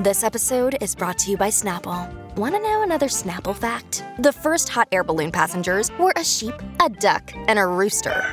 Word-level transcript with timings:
This 0.00 0.24
episode 0.24 0.76
is 0.80 0.92
brought 0.92 1.18
to 1.18 1.30
you 1.30 1.36
by 1.36 1.50
Snapple. 1.50 2.12
Want 2.34 2.52
to 2.56 2.60
know 2.60 2.82
another 2.82 3.06
Snapple 3.06 3.54
fact? 3.54 4.02
The 4.18 4.32
first 4.32 4.68
hot 4.68 4.88
air 4.90 5.04
balloon 5.04 5.30
passengers 5.30 5.96
were 6.00 6.12
a 6.16 6.24
sheep, 6.24 6.54
a 6.84 6.88
duck, 6.88 7.32
and 7.46 7.60
a 7.60 7.64
rooster. 7.64 8.24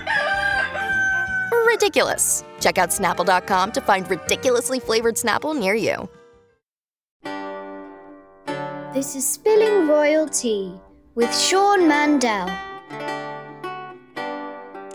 Ridiculous. 1.67 2.43
Check 2.59 2.79
out 2.79 2.89
snapple.com 2.89 3.73
to 3.73 3.81
find 3.81 4.09
ridiculously 4.09 4.79
flavored 4.79 5.17
Snapple 5.17 5.55
near 5.55 5.75
you. 5.75 6.09
This 8.91 9.15
is 9.15 9.29
Spilling 9.29 9.87
Royal 9.87 10.27
Tea 10.27 10.73
with 11.13 11.31
Sean 11.37 11.87
Mandel. 11.87 12.47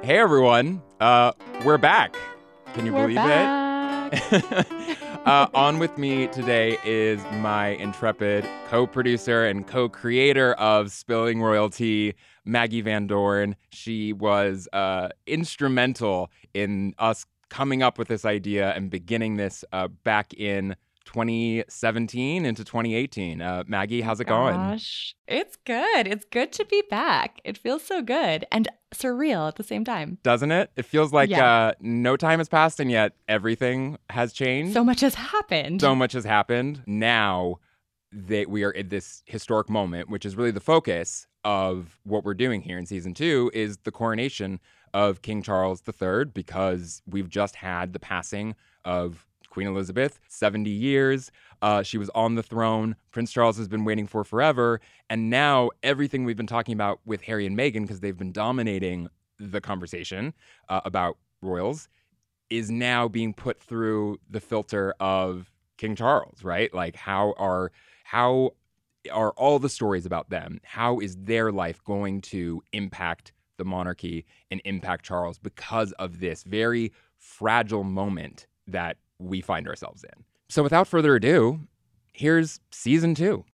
Hey 0.03 0.19
everyone, 0.19 0.83
uh, 0.98 1.30
we're 1.64 1.79
back. 1.79 2.17
Can 2.75 2.87
you 2.87 2.93
We're 2.93 3.07
believe 3.07 3.21
it? 3.23 4.98
uh, 5.31 5.49
on 5.55 5.81
with 5.81 5.99
me 5.99 6.29
today 6.29 6.79
is 6.85 7.21
my 7.41 7.71
intrepid 7.71 8.48
co-producer 8.69 9.45
and 9.45 9.67
co-creator 9.67 10.53
of 10.53 10.93
Spilling 10.93 11.43
Royal 11.43 11.69
Tea, 11.69 12.15
Maggie 12.45 12.80
Van 12.80 13.09
Dorn. 13.09 13.57
She 13.70 14.12
was 14.12 14.69
uh, 14.73 15.09
instrumental 15.27 16.31
in 16.55 16.95
us 16.98 17.27
coming 17.48 17.83
up 17.83 17.98
with 17.98 18.07
this 18.07 18.25
idea 18.25 18.70
and 18.75 18.89
beginning 18.89 19.37
this 19.37 19.65
uh, 19.73 19.89
back 19.89 20.33
in 20.34 20.77
2017 21.06 22.45
into 22.45 22.65
2018. 22.65 23.41
Uh, 23.41 23.64
Maggie, 23.66 24.01
how's 24.02 24.20
it 24.20 24.27
going? 24.27 24.78
It's 25.27 25.56
good. 25.64 26.06
It's 26.06 26.24
good 26.30 26.52
to 26.52 26.64
be 26.64 26.83
back. 26.91 27.41
It 27.45 27.56
feels 27.59 27.83
so 27.83 28.02
good 28.02 28.45
and 28.52 28.69
surreal 28.95 29.48
at 29.48 29.56
the 29.56 29.64
same 29.64 29.84
time. 29.84 30.19
Doesn't 30.23 30.52
it? 30.52 30.70
It 30.77 30.84
feels 30.84 31.12
like 31.12 31.30
Yeah. 31.30 31.45
uh, 31.69 31.73
no 31.80 32.16
time 32.16 32.38
has 32.38 32.48
passed 32.48 32.80
and 32.80 32.91
yet 32.91 33.12
everything 33.28 33.98
has 34.11 34.33
changed. 34.33 34.73
So 34.74 34.84
much 34.84 35.00
has 35.00 35.14
happened. 35.14 35.80
so 35.80 35.95
much 35.95 36.12
has 36.12 36.24
happened. 36.24 36.83
Now 36.87 37.56
that 38.12 38.48
we 38.48 38.62
are 38.64 38.75
at 38.75 38.88
this 38.91 39.23
historic 39.27 39.69
moment, 39.69 40.09
which 40.09 40.25
is 40.25 40.36
really 40.36 40.50
the 40.53 40.61
focus 40.61 41.27
of 41.44 41.98
what 42.05 42.25
we're 42.25 42.34
doing 42.34 42.62
here 42.62 42.78
in 42.78 42.86
season 42.86 43.14
two, 43.14 43.50
is 43.53 43.78
the 43.78 43.91
coronation 43.91 44.61
of 44.94 45.20
King 45.22 45.42
Charles 45.42 45.83
III, 45.86 46.27
because 46.27 47.03
we've 47.06 47.28
just 47.28 47.56
had 47.56 47.92
the 47.92 47.98
passing 47.98 48.55
of 48.84 49.27
Queen 49.57 49.69
Elizabeth, 49.69 50.21
70 50.29 50.69
years. 50.69 51.33
Uh, 51.62 51.83
she 51.83 51.97
was 51.97 52.11
on 52.11 52.35
the 52.35 52.43
throne. 52.43 52.95
Prince 53.11 53.33
Charles 53.33 53.57
has 53.57 53.69
been 53.69 53.87
waiting 53.87 54.07
for 54.07 54.23
forever. 54.23 54.83
And 55.09 55.31
now 55.31 55.71
everything 55.83 56.27
we've 56.27 56.37
been 56.37 56.47
talking 56.47 56.75
about 56.75 57.01
with 57.07 57.23
Harry 57.23 57.47
and 57.47 57.57
Meghan, 57.57 57.81
because 57.81 58.01
they've 58.01 58.19
been 58.19 58.33
dominating 58.33 59.09
the 59.39 59.62
conversation 59.62 60.34
uh, 60.69 60.83
about 60.84 61.17
royals, 61.41 61.89
is 62.51 62.71
now 62.71 63.09
being 63.09 63.33
put 63.33 63.59
through 63.59 64.19
the 64.29 64.41
filter 64.41 64.95
of 65.01 65.51
King 65.79 65.97
Charles, 65.97 66.45
right? 66.45 66.75
Like 66.75 66.95
how 66.95 67.33
are 67.39 67.73
how 68.05 68.51
are 69.11 69.31
all 69.39 69.59
the 69.59 69.71
stories 69.71 70.05
about 70.05 70.29
them? 70.29 70.61
How 70.65 71.01
is 71.01 71.17
their 71.17 71.51
life 71.51 71.83
going 71.83 72.21
to 72.33 72.62
impact 72.75 73.33
the 73.57 73.65
monarchy 73.65 74.27
and 74.51 74.61
impact 74.67 75.07
Charles 75.07 75.39
because 75.39 75.93
of 75.93 76.21
this 76.21 76.43
very 76.43 76.93
fragile 77.17 77.84
moment 77.84 78.47
that 78.67 78.99
we 79.19 79.41
find 79.41 79.69
ourselves 79.69 80.05
in? 80.05 80.25
So 80.48 80.62
without 80.62 80.86
further 80.86 81.17
ado, 81.17 81.61
here's 82.12 82.61
season 82.70 83.14
2. 83.14 83.45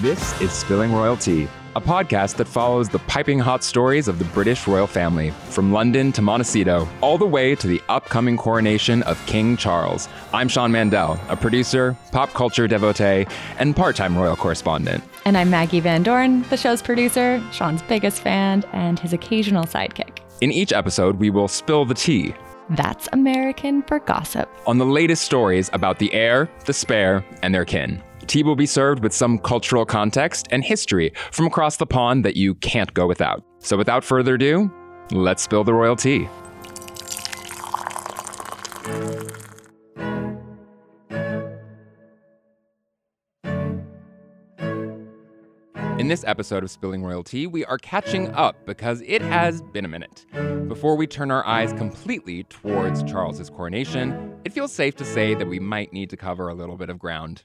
This 0.00 0.38
is 0.42 0.52
Spilling 0.52 0.92
Royal 0.92 1.16
Tea, 1.16 1.48
a 1.74 1.80
podcast 1.80 2.36
that 2.36 2.46
follows 2.46 2.90
the 2.90 2.98
piping 2.98 3.38
hot 3.38 3.64
stories 3.64 4.08
of 4.08 4.18
the 4.18 4.26
British 4.26 4.66
royal 4.66 4.86
family, 4.86 5.30
from 5.48 5.72
London 5.72 6.12
to 6.12 6.20
Montecito, 6.20 6.86
all 7.00 7.16
the 7.16 7.26
way 7.26 7.54
to 7.54 7.66
the 7.66 7.80
upcoming 7.88 8.36
coronation 8.36 9.02
of 9.04 9.24
King 9.24 9.56
Charles. 9.56 10.06
I'm 10.34 10.48
Sean 10.48 10.70
Mandel, 10.70 11.18
a 11.30 11.36
producer, 11.36 11.96
pop 12.12 12.30
culture 12.34 12.68
devotee, 12.68 13.26
and 13.58 13.74
part 13.74 13.96
time 13.96 14.18
royal 14.18 14.36
correspondent. 14.36 15.02
And 15.24 15.38
I'm 15.38 15.48
Maggie 15.48 15.80
Van 15.80 16.02
Dorn, 16.02 16.42
the 16.50 16.58
show's 16.58 16.82
producer, 16.82 17.42
Sean's 17.50 17.80
biggest 17.80 18.20
fan, 18.20 18.64
and 18.74 18.98
his 18.98 19.14
occasional 19.14 19.64
sidekick. 19.64 20.18
In 20.42 20.52
each 20.52 20.74
episode, 20.74 21.16
we 21.16 21.30
will 21.30 21.48
spill 21.48 21.86
the 21.86 21.94
tea 21.94 22.34
That's 22.70 23.08
American 23.12 23.82
for 23.82 24.00
gossip. 24.00 24.48
on 24.66 24.78
the 24.78 24.84
latest 24.84 25.22
stories 25.22 25.70
about 25.72 25.98
the 25.98 26.12
heir, 26.12 26.50
the 26.64 26.72
spare, 26.72 27.24
and 27.42 27.54
their 27.54 27.64
kin. 27.64 28.02
Tea 28.26 28.42
will 28.42 28.56
be 28.56 28.66
served 28.66 29.02
with 29.04 29.12
some 29.12 29.38
cultural 29.38 29.86
context 29.86 30.48
and 30.50 30.64
history 30.64 31.12
from 31.30 31.46
across 31.46 31.76
the 31.76 31.86
pond 31.86 32.24
that 32.24 32.36
you 32.36 32.54
can't 32.56 32.92
go 32.92 33.06
without. 33.06 33.44
So 33.60 33.76
without 33.76 34.02
further 34.02 34.34
ado, 34.34 34.70
let's 35.12 35.44
spill 35.44 35.62
the 35.62 35.74
royal 35.74 35.94
tea. 35.94 36.28
In 46.06 46.10
this 46.10 46.22
episode 46.22 46.62
of 46.62 46.70
Spilling 46.70 47.02
Royal 47.02 47.24
Tea, 47.24 47.48
we 47.48 47.64
are 47.64 47.78
catching 47.78 48.30
up 48.30 48.64
because 48.64 49.02
it 49.04 49.20
has 49.22 49.60
been 49.60 49.84
a 49.84 49.88
minute. 49.88 50.24
Before 50.68 50.94
we 50.94 51.04
turn 51.04 51.32
our 51.32 51.44
eyes 51.44 51.72
completely 51.72 52.44
towards 52.44 53.02
Charles's 53.02 53.50
coronation, 53.50 54.38
it 54.44 54.52
feels 54.52 54.72
safe 54.72 54.94
to 54.98 55.04
say 55.04 55.34
that 55.34 55.48
we 55.48 55.58
might 55.58 55.92
need 55.92 56.08
to 56.10 56.16
cover 56.16 56.48
a 56.48 56.54
little 56.54 56.76
bit 56.76 56.90
of 56.90 57.00
ground. 57.00 57.42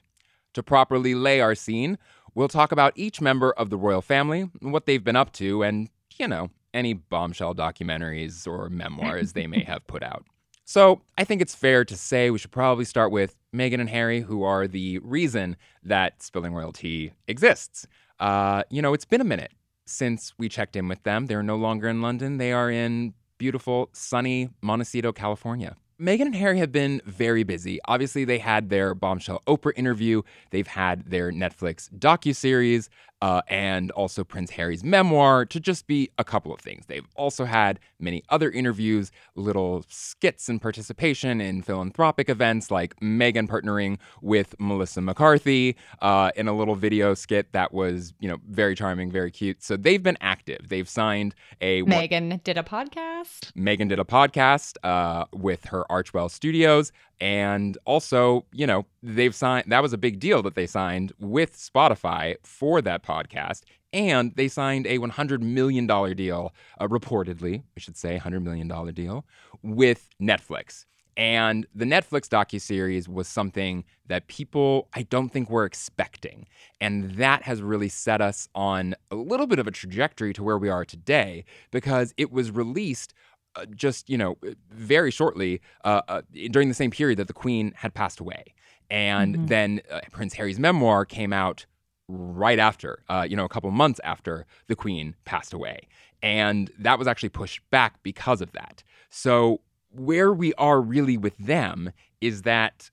To 0.54 0.62
properly 0.62 1.16
lay 1.16 1.40
our 1.40 1.56
scene, 1.56 1.98
we'll 2.36 2.46
talk 2.46 2.70
about 2.70 2.92
each 2.94 3.20
member 3.20 3.50
of 3.54 3.68
the 3.68 3.76
royal 3.76 4.00
family, 4.00 4.42
what 4.60 4.86
they've 4.86 5.02
been 5.02 5.16
up 5.16 5.32
to, 5.32 5.64
and, 5.64 5.88
you 6.16 6.28
know, 6.28 6.48
any 6.72 6.92
bombshell 6.92 7.56
documentaries 7.56 8.46
or 8.46 8.70
memoirs 8.70 9.32
they 9.32 9.48
may 9.48 9.64
have 9.64 9.84
put 9.88 10.04
out. 10.04 10.24
So, 10.64 11.02
I 11.18 11.24
think 11.24 11.42
it's 11.42 11.56
fair 11.56 11.84
to 11.84 11.96
say 11.96 12.30
we 12.30 12.38
should 12.38 12.52
probably 12.52 12.84
start 12.84 13.10
with 13.10 13.34
Meghan 13.52 13.80
and 13.80 13.90
Harry, 13.90 14.20
who 14.20 14.44
are 14.44 14.68
the 14.68 15.00
reason 15.00 15.56
that 15.82 16.22
Spilling 16.22 16.54
Royal 16.54 16.72
Tea 16.72 17.12
exists. 17.26 17.88
Uh, 18.22 18.62
you 18.70 18.80
know, 18.80 18.94
it's 18.94 19.04
been 19.04 19.20
a 19.20 19.24
minute 19.24 19.50
since 19.84 20.32
we 20.38 20.48
checked 20.48 20.76
in 20.76 20.86
with 20.86 21.02
them. 21.02 21.26
They're 21.26 21.42
no 21.42 21.56
longer 21.56 21.88
in 21.88 22.00
London, 22.00 22.38
they 22.38 22.52
are 22.52 22.70
in 22.70 23.14
beautiful, 23.36 23.90
sunny 23.92 24.48
Montecito, 24.62 25.10
California. 25.12 25.74
Meghan 26.00 26.26
and 26.26 26.34
Harry 26.36 26.58
have 26.58 26.70
been 26.70 27.02
very 27.04 27.42
busy. 27.42 27.80
Obviously, 27.86 28.24
they 28.24 28.38
had 28.38 28.70
their 28.70 28.94
bombshell 28.94 29.42
Oprah 29.48 29.72
interview. 29.76 30.22
They've 30.50 30.66
had 30.66 31.10
their 31.10 31.32
Netflix 31.32 31.90
docuseries, 31.96 32.88
uh, 33.22 33.40
and 33.46 33.92
also 33.92 34.24
Prince 34.24 34.50
Harry's 34.50 34.82
memoir, 34.82 35.46
to 35.46 35.60
just 35.60 35.86
be 35.86 36.10
a 36.18 36.24
couple 36.24 36.52
of 36.52 36.58
things. 36.60 36.86
They've 36.86 37.06
also 37.14 37.44
had 37.44 37.78
many 38.00 38.24
other 38.30 38.50
interviews, 38.50 39.12
little 39.36 39.84
skits 39.88 40.48
and 40.48 40.60
participation 40.60 41.40
in 41.40 41.62
philanthropic 41.62 42.28
events, 42.28 42.72
like 42.72 42.96
Meghan 42.96 43.46
partnering 43.46 43.98
with 44.20 44.56
Melissa 44.58 45.00
McCarthy 45.00 45.76
uh, 46.00 46.32
in 46.34 46.48
a 46.48 46.52
little 46.52 46.74
video 46.74 47.14
skit 47.14 47.52
that 47.52 47.72
was, 47.72 48.12
you 48.18 48.28
know, 48.28 48.38
very 48.48 48.74
charming, 48.74 49.08
very 49.12 49.30
cute. 49.30 49.62
So 49.62 49.76
they've 49.76 50.02
been 50.02 50.18
active. 50.20 50.68
They've 50.68 50.88
signed 50.88 51.36
a 51.60 51.82
Meghan 51.84 52.42
did 52.42 52.58
a 52.58 52.64
podcast. 52.64 53.52
Meghan 53.56 53.88
did 53.88 54.00
a 54.00 54.04
podcast 54.04 54.78
uh, 54.82 55.26
with 55.32 55.66
her 55.66 55.84
Archewell 55.88 56.28
Studios. 56.28 56.90
And 57.22 57.78
also, 57.84 58.46
you 58.52 58.66
know, 58.66 58.84
they've 59.00 59.32
signed, 59.32 59.66
that 59.68 59.80
was 59.80 59.92
a 59.92 59.98
big 59.98 60.18
deal 60.18 60.42
that 60.42 60.56
they 60.56 60.66
signed 60.66 61.12
with 61.20 61.56
Spotify 61.56 62.34
for 62.42 62.82
that 62.82 63.04
podcast. 63.04 63.60
And 63.92 64.34
they 64.34 64.48
signed 64.48 64.88
a 64.88 64.98
$100 64.98 65.40
million 65.40 65.86
deal, 65.86 66.52
uh, 66.80 66.88
reportedly, 66.88 67.62
I 67.76 67.80
should 67.80 67.96
say, 67.96 68.18
$100 68.18 68.42
million 68.42 68.66
deal 68.92 69.24
with 69.62 70.08
Netflix. 70.20 70.84
And 71.16 71.64
the 71.72 71.84
Netflix 71.84 72.26
docuseries 72.26 73.06
was 73.06 73.28
something 73.28 73.84
that 74.06 74.26
people, 74.26 74.88
I 74.92 75.02
don't 75.02 75.28
think, 75.28 75.48
were 75.48 75.64
expecting. 75.64 76.48
And 76.80 77.12
that 77.12 77.42
has 77.42 77.62
really 77.62 77.90
set 77.90 78.20
us 78.20 78.48
on 78.54 78.96
a 79.12 79.14
little 79.14 79.46
bit 79.46 79.60
of 79.60 79.68
a 79.68 79.70
trajectory 79.70 80.32
to 80.32 80.42
where 80.42 80.58
we 80.58 80.70
are 80.70 80.84
today 80.84 81.44
because 81.70 82.14
it 82.16 82.32
was 82.32 82.50
released 82.50 83.14
uh, 83.56 83.66
just, 83.74 84.08
you 84.08 84.16
know, 84.18 84.38
very 84.70 85.10
shortly 85.10 85.60
uh, 85.84 86.02
uh, 86.08 86.22
during 86.50 86.68
the 86.68 86.74
same 86.74 86.90
period 86.90 87.18
that 87.18 87.26
the 87.26 87.32
Queen 87.32 87.72
had 87.76 87.94
passed 87.94 88.20
away. 88.20 88.54
And 88.90 89.36
Mhm. 89.36 89.48
then 89.48 89.80
uh, 89.90 90.00
Prince 90.10 90.34
Harry's 90.34 90.58
memoir 90.58 91.04
came 91.04 91.32
out 91.32 91.66
right 92.08 92.58
after, 92.58 93.02
uh, 93.08 93.26
you 93.28 93.36
know, 93.36 93.44
a 93.44 93.48
couple 93.48 93.70
months 93.70 94.00
after 94.04 94.46
the 94.66 94.76
Queen 94.76 95.14
passed 95.24 95.52
away. 95.52 95.88
And 96.22 96.70
that 96.78 96.98
was 96.98 97.08
actually 97.08 97.30
pushed 97.30 97.68
back 97.70 98.02
because 98.02 98.40
of 98.40 98.52
that. 98.52 98.82
So, 99.10 99.60
where 99.90 100.32
we 100.32 100.54
are 100.54 100.80
really 100.80 101.16
with 101.16 101.36
them 101.36 101.92
is 102.20 102.42
that 102.42 102.90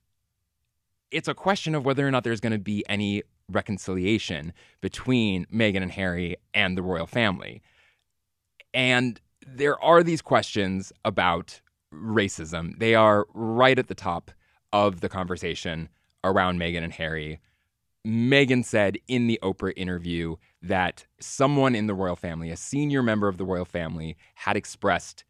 it's 1.10 1.28
a 1.28 1.34
question 1.34 1.74
of 1.74 1.84
whether 1.84 2.06
or 2.06 2.10
not 2.10 2.24
there's 2.24 2.40
going 2.40 2.52
to 2.52 2.58
be 2.58 2.84
any 2.88 3.22
reconciliation 3.50 4.52
between 4.80 5.46
Meghan 5.46 5.82
and 5.82 5.92
Harry 5.92 6.36
and 6.54 6.76
the 6.76 6.82
royal 6.82 7.06
family. 7.06 7.62
And 8.72 9.20
there 9.46 9.82
are 9.82 10.02
these 10.02 10.22
questions 10.22 10.92
about 11.04 11.60
racism. 11.92 12.78
They 12.78 12.94
are 12.94 13.26
right 13.34 13.78
at 13.78 13.88
the 13.88 13.94
top 13.94 14.30
of 14.72 15.00
the 15.00 15.08
conversation 15.08 15.88
around 16.22 16.58
Meghan 16.58 16.84
and 16.84 16.92
Harry. 16.92 17.40
Meghan 18.06 18.64
said 18.64 18.98
in 19.08 19.26
the 19.26 19.38
Oprah 19.42 19.72
interview 19.76 20.36
that 20.62 21.06
someone 21.18 21.74
in 21.74 21.86
the 21.86 21.94
royal 21.94 22.16
family, 22.16 22.50
a 22.50 22.56
senior 22.56 23.02
member 23.02 23.28
of 23.28 23.36
the 23.36 23.44
royal 23.44 23.64
family, 23.64 24.16
had 24.36 24.56
expressed 24.56 25.24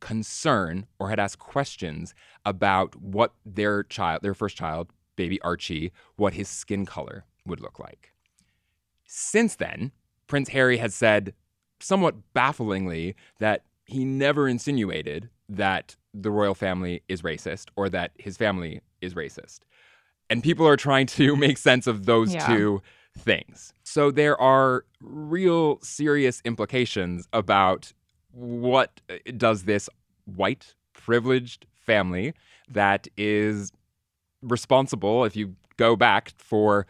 concern 0.00 0.86
or 0.98 1.08
had 1.08 1.18
asked 1.18 1.38
questions 1.38 2.14
about 2.44 2.94
what 2.96 3.32
their 3.44 3.82
child, 3.82 4.22
their 4.22 4.34
first 4.34 4.56
child, 4.56 4.92
baby 5.16 5.40
Archie 5.40 5.92
what 6.16 6.34
his 6.34 6.48
skin 6.48 6.84
color 6.84 7.24
would 7.46 7.60
look 7.60 7.78
like. 7.78 8.12
Since 9.06 9.56
then, 9.56 9.92
Prince 10.26 10.50
Harry 10.50 10.76
has 10.78 10.94
said, 10.94 11.32
somewhat 11.80 12.14
bafflingly, 12.34 13.14
that 13.38 13.62
he 13.84 14.04
never 14.04 14.48
insinuated 14.48 15.28
that 15.48 15.96
the 16.12 16.30
royal 16.30 16.54
family 16.54 17.02
is 17.08 17.22
racist 17.22 17.66
or 17.76 17.88
that 17.88 18.12
his 18.16 18.36
family 18.36 18.80
is 19.00 19.14
racist. 19.14 19.60
And 20.28 20.42
people 20.42 20.66
are 20.66 20.76
trying 20.76 21.06
to 21.08 21.36
make 21.46 21.58
sense 21.58 21.86
of 21.86 22.06
those 22.06 22.32
Yeah. 22.32 22.46
two 22.46 22.82
things. 23.16 23.72
So 23.84 24.10
there 24.10 24.40
are 24.40 24.84
real 25.00 25.78
serious 25.82 26.42
implications 26.44 27.28
about 27.32 27.92
what 28.32 29.00
uh, 29.08 29.14
does 29.36 29.64
this 29.64 29.88
white 30.24 30.74
privileged 30.92 31.66
family 31.74 32.34
that 32.68 33.06
is 33.16 33.72
responsible 34.42 35.24
if 35.24 35.36
you 35.36 35.54
go 35.76 35.96
back 35.96 36.32
for 36.36 36.86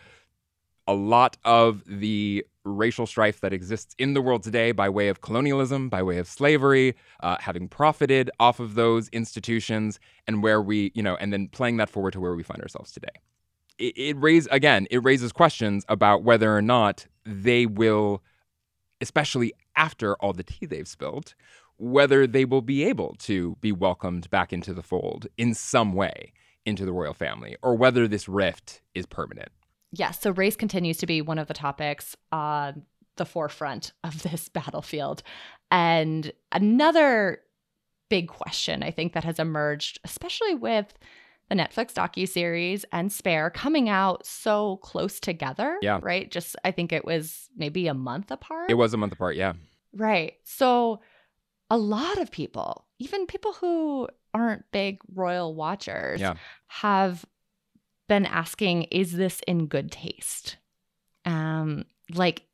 a 0.86 0.94
lot 0.94 1.36
of 1.44 1.82
the 1.86 2.44
racial 2.66 3.06
strife 3.06 3.40
that 3.40 3.52
exists 3.52 3.94
in 3.98 4.14
the 4.14 4.22
world 4.22 4.42
today 4.42 4.72
by 4.72 4.88
way 4.88 5.08
of 5.08 5.20
colonialism, 5.20 5.88
by 5.88 6.02
way 6.02 6.18
of 6.18 6.26
slavery, 6.26 6.94
uh, 7.20 7.36
having 7.40 7.68
profited 7.68 8.30
off 8.40 8.60
of 8.60 8.74
those 8.74 9.08
institutions, 9.10 9.98
and 10.26 10.42
where 10.42 10.60
we, 10.60 10.92
you 10.94 11.02
know, 11.02 11.16
and 11.16 11.32
then 11.32 11.48
playing 11.48 11.76
that 11.78 11.88
forward 11.90 12.12
to 12.12 12.20
where 12.20 12.34
we 12.34 12.42
find 12.42 12.60
ourselves 12.60 12.92
today. 12.92 13.08
It, 13.78 13.96
it 13.96 14.16
raise 14.18 14.46
again, 14.48 14.86
it 14.90 15.02
raises 15.04 15.32
questions 15.32 15.84
about 15.88 16.22
whether 16.22 16.54
or 16.54 16.62
not 16.62 17.06
they 17.24 17.66
will, 17.66 18.22
especially 19.00 19.52
after 19.76 20.16
all 20.16 20.32
the 20.32 20.42
tea 20.42 20.66
they've 20.66 20.88
spilled, 20.88 21.34
whether 21.76 22.26
they 22.26 22.44
will 22.44 22.62
be 22.62 22.84
able 22.84 23.14
to 23.20 23.56
be 23.60 23.72
welcomed 23.72 24.30
back 24.30 24.52
into 24.52 24.72
the 24.72 24.82
fold 24.82 25.26
in 25.36 25.54
some 25.54 25.92
way 25.92 26.32
into 26.64 26.84
the 26.84 26.92
royal 26.92 27.14
family, 27.14 27.56
or 27.62 27.76
whether 27.76 28.08
this 28.08 28.28
rift 28.28 28.80
is 28.94 29.06
permanent. 29.06 29.50
Yes, 29.92 30.20
so 30.20 30.30
race 30.32 30.56
continues 30.56 30.98
to 30.98 31.06
be 31.06 31.22
one 31.22 31.38
of 31.38 31.46
the 31.48 31.54
topics 31.54 32.16
on 32.32 32.82
the 33.16 33.24
forefront 33.26 33.92
of 34.04 34.22
this 34.24 34.48
battlefield. 34.48 35.22
And 35.70 36.32
another 36.52 37.40
big 38.08 38.28
question 38.28 38.82
I 38.82 38.90
think 38.90 39.14
that 39.14 39.24
has 39.24 39.38
emerged, 39.38 39.98
especially 40.04 40.54
with 40.54 40.92
the 41.48 41.54
Netflix 41.54 41.92
docu-series 41.92 42.84
and 42.92 43.12
Spare 43.12 43.50
coming 43.50 43.88
out 43.88 44.26
so 44.26 44.76
close 44.78 45.20
together, 45.20 45.78
Yeah. 45.80 46.00
right? 46.02 46.30
Just 46.30 46.56
I 46.64 46.72
think 46.72 46.92
it 46.92 47.04
was 47.04 47.48
maybe 47.56 47.86
a 47.88 47.94
month 47.94 48.30
apart. 48.30 48.70
It 48.70 48.74
was 48.74 48.92
a 48.94 48.96
month 48.96 49.12
apart, 49.12 49.36
yeah. 49.36 49.52
Right. 49.92 50.34
So 50.44 51.00
a 51.70 51.78
lot 51.78 52.18
of 52.18 52.30
people, 52.30 52.84
even 52.98 53.26
people 53.26 53.52
who 53.54 54.08
aren't 54.34 54.70
big 54.72 54.98
royal 55.14 55.54
watchers, 55.54 56.20
Yeah. 56.20 56.34
have 56.66 57.24
been 58.08 58.26
asking, 58.26 58.84
is 58.84 59.12
this 59.12 59.40
in 59.46 59.66
good 59.66 59.90
taste? 59.90 60.56
Um, 61.24 61.84
like 62.14 62.44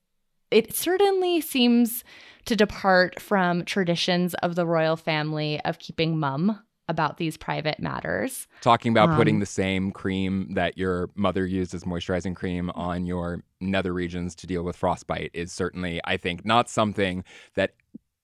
it 0.51 0.75
certainly 0.75 1.41
seems 1.41 2.05
to 2.45 2.57
depart 2.57 3.21
from 3.21 3.65
traditions 3.65 4.35
of 4.35 4.55
the 4.55 4.67
royal 4.67 4.97
family 4.97 5.61
of 5.65 5.79
keeping 5.79 6.19
mum 6.19 6.63
about 6.89 7.17
these 7.17 7.37
private 7.37 7.81
matters. 7.81 8.47
Talking 8.61 8.93
about 8.93 9.17
putting 9.17 9.37
Um, 9.37 9.41
the 9.41 9.47
same 9.47 9.93
cream 9.93 10.55
that 10.55 10.77
your 10.77 11.11
mother 11.15 11.47
used 11.47 11.75
as 11.75 11.85
moisturizing 11.85 12.35
cream 12.35 12.71
on 12.75 13.07
your 13.07 13.45
nether 13.61 13.93
regions 13.95 14.35
to 14.37 14.47
deal 14.47 14.63
with 14.63 14.77
frostbite 14.77 15.31
is 15.33 15.53
certainly, 15.53 16.01
I 16.05 16.17
think, 16.17 16.45
not 16.45 16.69
something 16.69 17.25
that 17.55 17.75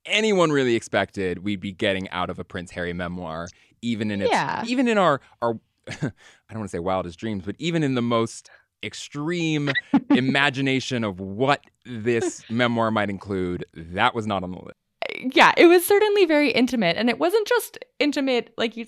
anyone 0.04 0.50
really 0.50 0.74
expected 0.74 1.44
we'd 1.44 1.60
be 1.60 1.72
getting 1.72 2.08
out 2.10 2.30
of 2.30 2.38
a 2.38 2.44
Prince 2.44 2.72
Harry 2.72 2.92
memoir, 2.92 3.48
even 3.80 4.10
in 4.10 4.22
its 4.22 4.32
Yeah. 4.32 4.64
even 4.66 4.88
in 4.88 4.98
our 4.98 5.20
our 5.40 5.60
I 6.02 6.12
don't 6.52 6.58
want 6.60 6.64
to 6.70 6.76
say 6.76 6.78
wildest 6.78 7.18
dreams, 7.18 7.42
but 7.44 7.56
even 7.58 7.82
in 7.82 7.94
the 7.94 8.02
most 8.02 8.50
extreme 8.82 9.70
imagination 10.10 11.04
of 11.04 11.20
what 11.20 11.62
this 11.84 12.48
memoir 12.50 12.90
might 12.90 13.10
include, 13.10 13.64
that 13.74 14.14
was 14.14 14.26
not 14.26 14.42
on 14.42 14.50
the 14.52 14.58
list. 14.58 14.76
Uh, 15.04 15.28
yeah, 15.34 15.52
it 15.56 15.66
was 15.66 15.86
certainly 15.86 16.24
very 16.26 16.50
intimate. 16.50 16.96
And 16.96 17.08
it 17.08 17.18
wasn't 17.18 17.46
just 17.48 17.78
intimate, 17.98 18.52
like 18.56 18.76
you 18.76 18.86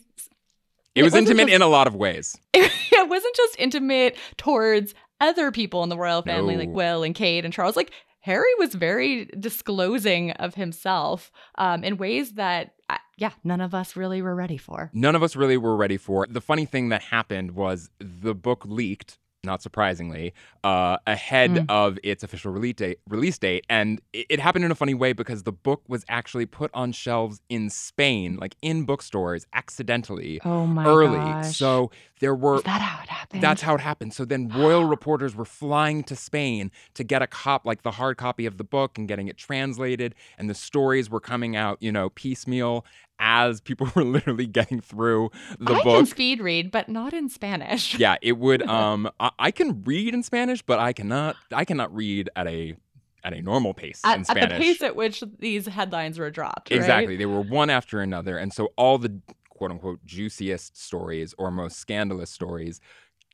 It 0.94 1.02
was 1.02 1.12
wasn't 1.12 1.28
intimate 1.30 1.46
just- 1.48 1.56
in 1.56 1.62
a 1.62 1.68
lot 1.68 1.86
of 1.86 1.94
ways. 1.94 2.36
it 2.54 3.08
wasn't 3.08 3.34
just 3.36 3.56
intimate 3.58 4.16
towards 4.36 4.94
other 5.20 5.50
people 5.50 5.82
in 5.82 5.88
the 5.88 5.98
royal 5.98 6.22
family, 6.22 6.56
like 6.56 6.70
Will 6.70 7.02
and 7.02 7.14
Kate 7.14 7.44
and 7.44 7.52
Charles. 7.52 7.76
Like 7.76 7.92
Harry 8.20 8.54
was 8.58 8.74
very 8.74 9.24
disclosing 9.38 10.30
of 10.32 10.54
himself 10.54 11.30
um, 11.56 11.82
in 11.84 11.96
ways 11.96 12.32
that, 12.34 12.74
uh, 12.88 12.98
yeah, 13.16 13.32
none 13.44 13.60
of 13.60 13.74
us 13.74 13.96
really 13.96 14.20
were 14.22 14.34
ready 14.34 14.58
for. 14.58 14.90
None 14.92 15.14
of 15.16 15.22
us 15.22 15.36
really 15.36 15.56
were 15.56 15.76
ready 15.76 15.96
for. 15.96 16.26
The 16.28 16.40
funny 16.40 16.66
thing 16.66 16.90
that 16.90 17.02
happened 17.02 17.52
was 17.52 17.90
the 17.98 18.34
book 18.34 18.64
leaked, 18.66 19.18
not 19.42 19.62
surprisingly, 19.62 20.34
uh, 20.64 20.98
ahead 21.06 21.50
Mm. 21.52 21.64
of 21.70 21.98
its 22.04 22.22
official 22.22 22.52
release 22.52 22.74
date, 22.74 22.98
release 23.08 23.38
date. 23.38 23.64
And 23.70 24.02
it, 24.12 24.26
it 24.28 24.40
happened 24.40 24.66
in 24.66 24.70
a 24.70 24.74
funny 24.74 24.92
way 24.92 25.14
because 25.14 25.44
the 25.44 25.52
book 25.52 25.82
was 25.88 26.04
actually 26.08 26.44
put 26.44 26.70
on 26.74 26.92
shelves 26.92 27.40
in 27.48 27.70
Spain, 27.70 28.36
like 28.38 28.54
in 28.60 28.84
bookstores, 28.84 29.46
accidentally 29.54 30.40
Oh 30.44 30.66
my 30.66 30.84
early. 30.84 31.32
gosh. 31.32 31.56
So 31.56 31.90
there 32.20 32.34
were. 32.34 32.56
Is 32.56 32.62
that 32.62 32.80
how 32.80 33.02
it 33.02 33.08
happened? 33.08 33.42
That's 33.42 33.62
how 33.62 33.74
it 33.74 33.80
happened. 33.80 34.14
So 34.14 34.24
then 34.24 34.48
royal 34.48 34.84
reporters 34.96 35.34
were 35.34 35.44
flying 35.44 36.02
to 36.04 36.16
Spain 36.16 36.70
to 36.94 37.04
get 37.04 37.22
a 37.22 37.26
cop 37.26 37.66
like 37.66 37.82
the 37.82 37.92
hard 37.92 38.16
copy 38.16 38.46
of 38.46 38.56
the 38.58 38.64
book 38.64 38.98
and 38.98 39.08
getting 39.08 39.28
it 39.28 39.36
translated 39.36 40.14
and 40.38 40.48
the 40.48 40.54
stories 40.54 41.10
were 41.10 41.20
coming 41.20 41.56
out, 41.56 41.78
you 41.80 41.90
know, 41.92 42.10
piecemeal 42.10 42.84
as 43.18 43.60
people 43.60 43.88
were 43.94 44.04
literally 44.04 44.46
getting 44.46 44.80
through 44.80 45.30
the 45.58 45.74
I 45.74 45.82
book. 45.82 45.96
can 45.96 46.06
speed 46.06 46.40
read, 46.40 46.70
but 46.70 46.88
not 46.88 47.12
in 47.12 47.28
Spanish. 47.28 47.98
yeah, 47.98 48.16
it 48.22 48.38
would 48.38 48.62
um 48.68 49.10
I, 49.20 49.30
I 49.38 49.50
can 49.50 49.82
read 49.84 50.14
in 50.14 50.22
Spanish, 50.22 50.62
but 50.62 50.78
I 50.78 50.92
cannot 50.92 51.36
I 51.52 51.64
cannot 51.64 51.94
read 51.94 52.30
at 52.36 52.46
a 52.46 52.74
at 53.22 53.34
a 53.34 53.42
normal 53.42 53.74
pace 53.74 54.00
in 54.04 54.10
At, 54.10 54.36
at 54.36 54.48
the 54.48 54.56
pace 54.56 54.82
at 54.82 54.96
which 54.96 55.22
these 55.38 55.66
headlines 55.66 56.18
were 56.18 56.30
dropped. 56.30 56.70
right? 56.70 56.78
Exactly. 56.78 57.16
They 57.16 57.26
were 57.26 57.42
one 57.42 57.68
after 57.68 58.00
another. 58.00 58.38
And 58.38 58.50
so 58.50 58.72
all 58.76 58.96
the 58.96 59.20
quote 59.60 59.70
unquote 59.70 60.02
juiciest 60.06 60.82
stories 60.82 61.34
or 61.36 61.50
most 61.50 61.76
scandalous 61.76 62.30
stories 62.30 62.80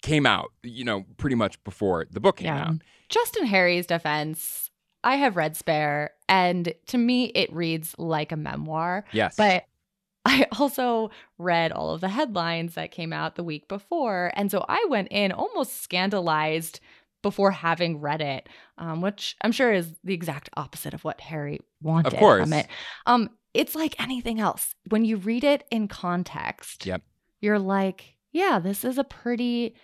came 0.03 0.27
out, 0.27 0.49
you 0.65 0.83
know, 0.85 1.05
pretty 1.19 1.37
much 1.37 1.63
before 1.63 2.05
the 2.11 2.19
book 2.19 2.39
came 2.39 2.47
Yeah. 2.49 2.65
out. 2.65 2.75
Justin 3.09 3.47
Harry's 3.47 3.87
defense, 3.87 4.73
I 5.05 5.15
have 5.15 5.37
read 5.37 5.57
Spare, 5.57 6.11
and 6.29 6.75
to 6.89 6.99
me, 6.99 7.27
it 7.27 7.53
reads 7.53 7.95
like 7.97 8.33
a 8.33 8.37
memoir. 8.37 9.05
Yes. 9.13 9.37
But 9.37 9.67
I 10.25 10.49
also 10.59 11.11
read 11.39 11.71
all 11.71 11.91
of 11.95 12.01
the 12.01 12.09
headlines 12.09 12.75
that 12.75 12.91
came 12.91 13.13
out 13.13 13.37
the 13.37 13.45
week 13.45 13.69
before. 13.69 14.33
And 14.35 14.51
so 14.51 14.65
I 14.69 14.85
went 14.89 15.07
in 15.13 15.31
almost 15.31 15.81
scandalized 15.81 16.81
before 17.23 17.53
having 17.53 18.01
read 18.01 18.21
it, 18.21 18.49
um, 18.79 19.01
which 19.01 19.37
I'm 19.43 19.53
sure 19.53 19.73
is 19.73 19.95
the 20.03 20.15
exact 20.15 20.51
opposite 20.57 20.93
of 20.93 21.05
what 21.05 21.21
Harry 21.21 21.61
wanted 21.81 22.13
of 22.13 22.19
course. 22.19 22.43
from 22.43 22.53
it. 22.55 22.67
Um, 23.07 23.31
it's 23.57 23.75
like 23.75 24.01
anything 24.01 24.39
else. 24.41 24.75
When 24.89 25.05
you 25.05 25.17
read 25.17 25.45
it 25.45 25.65
in 25.71 25.89
context, 25.89 26.87
Yep. 26.87 27.03
you're 27.41 27.59
like, 27.59 28.17
yeah, 28.33 28.59
this 28.59 28.85
is 28.85 28.99
a 28.99 29.05
pretty 29.05 29.75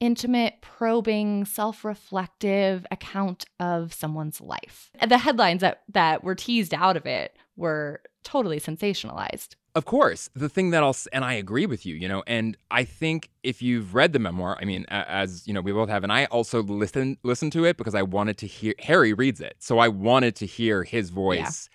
intimate, 0.00 0.54
probing, 0.60 1.44
self-reflective 1.44 2.86
account 2.90 3.44
of 3.60 3.92
someone's 3.92 4.40
life. 4.40 4.90
And 4.98 5.10
the 5.10 5.18
headlines 5.18 5.60
that 5.60 5.82
that 5.92 6.22
were 6.24 6.34
teased 6.34 6.74
out 6.74 6.96
of 6.96 7.06
it 7.06 7.36
were 7.56 8.02
totally 8.24 8.58
sensationalized. 8.60 9.54
Of 9.74 9.84
course, 9.86 10.30
the 10.34 10.48
thing 10.48 10.70
that 10.70 10.82
I'll 10.84 10.90
s- 10.90 11.08
and 11.12 11.24
I 11.24 11.32
agree 11.34 11.66
with 11.66 11.84
you, 11.84 11.94
you 11.96 12.06
know, 12.08 12.22
and 12.28 12.56
I 12.70 12.84
think 12.84 13.30
if 13.42 13.60
you've 13.60 13.94
read 13.94 14.12
the 14.12 14.18
memoir, 14.20 14.56
I 14.60 14.64
mean, 14.64 14.84
as 14.88 15.46
you 15.48 15.52
know, 15.54 15.60
we 15.60 15.72
both 15.72 15.88
have, 15.88 16.04
and 16.04 16.12
I 16.12 16.26
also 16.26 16.62
listened 16.62 17.16
listened 17.24 17.52
to 17.52 17.64
it 17.64 17.76
because 17.76 17.94
I 17.94 18.02
wanted 18.02 18.38
to 18.38 18.46
hear 18.46 18.74
Harry 18.80 19.12
reads 19.12 19.40
it, 19.40 19.56
so 19.58 19.78
I 19.78 19.88
wanted 19.88 20.36
to 20.36 20.46
hear 20.46 20.84
his 20.84 21.10
voice, 21.10 21.68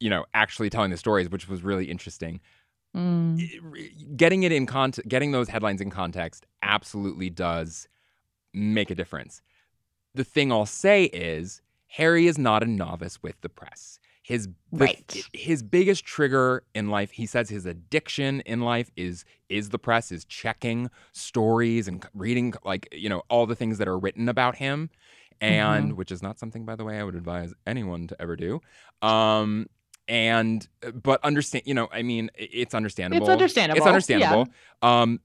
you 0.00 0.10
know, 0.10 0.24
actually 0.34 0.70
telling 0.70 0.90
the 0.90 0.96
stories, 0.96 1.28
which 1.28 1.48
was 1.48 1.62
really 1.62 1.90
interesting. 1.90 2.40
Mm. 2.96 4.16
Getting 4.16 4.42
it 4.42 4.52
in 4.52 4.66
context, 4.66 5.08
getting 5.08 5.32
those 5.32 5.48
headlines 5.48 5.80
in 5.80 5.90
context, 5.90 6.46
absolutely 6.62 7.30
does 7.30 7.88
make 8.52 8.90
a 8.90 8.94
difference. 8.94 9.42
The 10.14 10.24
thing 10.24 10.50
I'll 10.50 10.66
say 10.66 11.04
is 11.04 11.62
Harry 11.86 12.26
is 12.26 12.38
not 12.38 12.62
a 12.62 12.66
novice 12.66 13.22
with 13.22 13.40
the 13.42 13.48
press. 13.48 13.98
His 14.22 14.48
Right. 14.72 15.24
his 15.32 15.62
biggest 15.62 16.04
trigger 16.04 16.62
in 16.74 16.88
life, 16.88 17.10
he 17.10 17.26
says 17.26 17.48
his 17.48 17.66
addiction 17.66 18.40
in 18.42 18.60
life 18.60 18.90
is 18.96 19.24
is 19.48 19.70
the 19.70 19.78
press, 19.78 20.12
is 20.12 20.24
checking 20.24 20.90
stories 21.12 21.88
and 21.88 22.04
reading 22.14 22.54
like, 22.64 22.88
you 22.92 23.08
know, 23.08 23.22
all 23.28 23.46
the 23.46 23.56
things 23.56 23.78
that 23.78 23.88
are 23.88 23.98
written 23.98 24.28
about 24.28 24.56
him. 24.56 24.90
And 25.40 25.96
which 25.96 26.12
is 26.12 26.22
not 26.22 26.38
something 26.38 26.64
by 26.66 26.76
the 26.76 26.84
way 26.84 26.98
I 26.98 27.02
would 27.02 27.14
advise 27.14 27.54
anyone 27.66 28.06
to 28.08 28.22
ever 28.22 28.36
do. 28.36 28.60
Um 29.02 29.66
and 30.10 30.66
but 30.92 31.24
understand, 31.24 31.62
you 31.66 31.72
know, 31.72 31.88
I 31.92 32.02
mean, 32.02 32.30
it's 32.34 32.74
understandable. 32.74 33.24
It's 33.24 33.30
understandable, 33.30 33.78
It's 33.78 33.86
understandable. 33.86 34.48
Um 34.82 35.20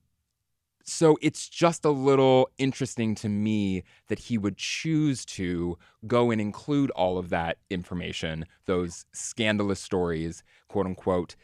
so 0.88 1.18
it's 1.20 1.50
just 1.50 1.84
a 1.84 1.90
little 1.90 2.48
interesting 2.60 3.16
to 3.16 3.28
me 3.28 3.84
that 4.08 4.20
he 4.20 4.38
would 4.38 4.56
choose 4.56 5.26
to 5.26 5.80
go 6.06 6.30
and 6.30 6.40
include 6.40 6.92
all 6.92 7.18
of 7.18 7.30
that 7.30 7.58
information, 7.72 8.46
those 8.68 9.06
scandalous 9.12 9.80
stories, 9.80 10.44
quote 10.68 10.86
unquote, 10.86 11.36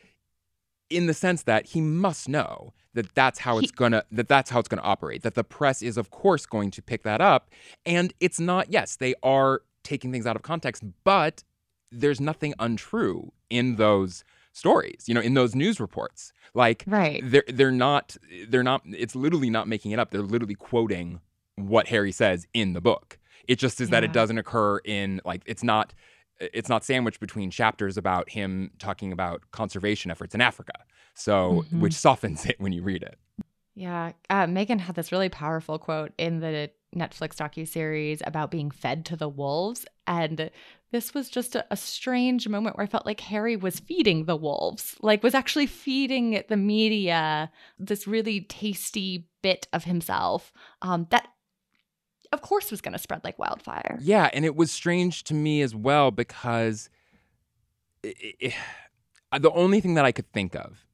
in 0.92 1.08
the 1.08 1.14
sense 1.16 1.42
that 1.44 1.66
he 1.66 1.82
must 1.82 2.30
know 2.30 2.74
that 2.94 3.16
that's 3.16 3.40
how 3.40 3.58
it's 3.58 3.72
gonna 3.72 4.04
that 4.12 4.28
that's 4.28 4.52
how 4.52 4.60
it's 4.60 4.68
gonna 4.68 4.82
operate 4.84 5.24
that 5.24 5.34
the 5.34 5.44
press 5.44 5.82
is 5.82 5.98
of 5.98 6.12
course 6.12 6.46
going 6.46 6.70
to 6.70 6.82
pick 6.82 7.04
that 7.04 7.22
up 7.22 7.50
and 7.86 8.14
it's 8.20 8.40
not 8.40 8.72
yes 8.72 8.98
they 8.98 9.16
are 9.24 9.62
taking 9.84 10.12
things 10.12 10.28
out 10.28 10.36
of 10.36 10.42
context 10.42 10.84
but 11.06 11.44
there's 11.92 12.20
nothing 12.22 12.54
untrue 12.60 13.32
in 13.50 13.76
those 13.76 14.24
stories 14.54 15.06
you 15.08 15.14
know 15.14 15.22
in 15.22 15.34
those 15.34 15.56
news 15.56 15.80
reports 15.80 16.34
like 16.54 16.84
right 16.88 17.22
they're 17.24 17.44
they're 17.48 17.72
not 17.72 18.18
they're 18.50 18.64
not 18.64 18.82
it's 18.86 19.16
literally 19.16 19.50
not 19.50 19.68
making 19.68 19.92
it 19.92 20.00
up 20.00 20.12
they're 20.12 20.22
literally 20.22 20.56
quoting 20.56 21.22
what 21.56 21.88
harry 21.88 22.12
says 22.12 22.46
in 22.54 22.74
the 22.74 22.82
book 22.82 23.18
it 23.48 23.56
just 23.58 23.80
is 23.82 23.90
that 23.90 24.04
it 24.04 24.12
doesn't 24.14 24.38
occur 24.38 24.78
in 24.80 25.22
like 25.26 25.42
it's 25.46 25.64
not 25.64 25.94
it's 26.40 26.70
not 26.70 26.84
sandwiched 26.84 27.20
between 27.20 27.52
chapters 27.52 27.98
about 27.98 28.30
him 28.30 28.72
talking 28.80 29.12
about 29.12 29.44
conservation 29.52 30.10
efforts 30.10 30.34
in 30.34 30.42
Africa. 30.42 30.74
So, 31.14 31.66
Mhm. 31.72 31.82
which 31.82 31.94
softens 31.94 32.46
it 32.50 32.60
when 32.60 32.72
you 32.74 32.82
read 32.82 33.04
it. 33.04 33.20
Yeah, 33.76 34.14
uh, 34.30 34.48
Meghan 34.48 34.80
had 34.80 34.96
this 34.96 35.12
really 35.12 35.30
powerful 35.30 35.78
quote 35.78 36.14
in 36.18 36.40
the 36.40 36.72
Netflix 36.96 37.36
docuseries 37.36 38.22
about 38.26 38.52
being 38.52 38.72
fed 38.72 39.06
to 39.06 39.16
the 39.16 39.30
wolves, 39.30 39.86
and 40.08 40.50
this 40.92 41.14
was 41.14 41.30
just 41.30 41.56
a, 41.56 41.66
a 41.72 41.78
strange 41.78 42.48
moment 42.48 42.76
where 42.76 42.84
I 42.84 42.88
felt 42.88 43.06
like 43.06 43.22
Harry 43.22 43.56
was 43.56 43.80
feeding 43.80 44.26
the 44.26 44.36
wolves, 44.36 44.96
like 45.02 45.24
was 45.24 45.34
actually 45.34 45.68
feeding 45.68 46.44
the 46.50 46.58
media 46.58 47.52
this 47.80 48.08
really 48.08 48.42
tasty 48.42 49.28
bit 49.42 49.68
of 49.72 49.86
himself 49.86 50.52
um, 50.82 51.08
that, 51.12 51.28
of 52.34 52.42
course, 52.42 52.72
was 52.72 52.82
going 52.82 52.94
to 52.94 53.00
spread 53.00 53.24
like 53.24 53.40
wildfire. 53.40 53.98
Yeah, 54.02 54.30
and 54.34 54.44
it 54.44 54.56
was 54.56 54.72
strange 54.72 55.24
to 55.26 55.34
me 55.34 55.62
as 55.62 55.74
well 55.74 56.12
because 56.12 56.90
i 58.06 58.14
i 59.32 59.40
the 59.40 59.52
only 59.52 59.80
thing 59.80 59.94
that 59.94 60.06
I 60.06 60.12
could 60.12 60.32
think 60.34 60.56
of 60.56 60.86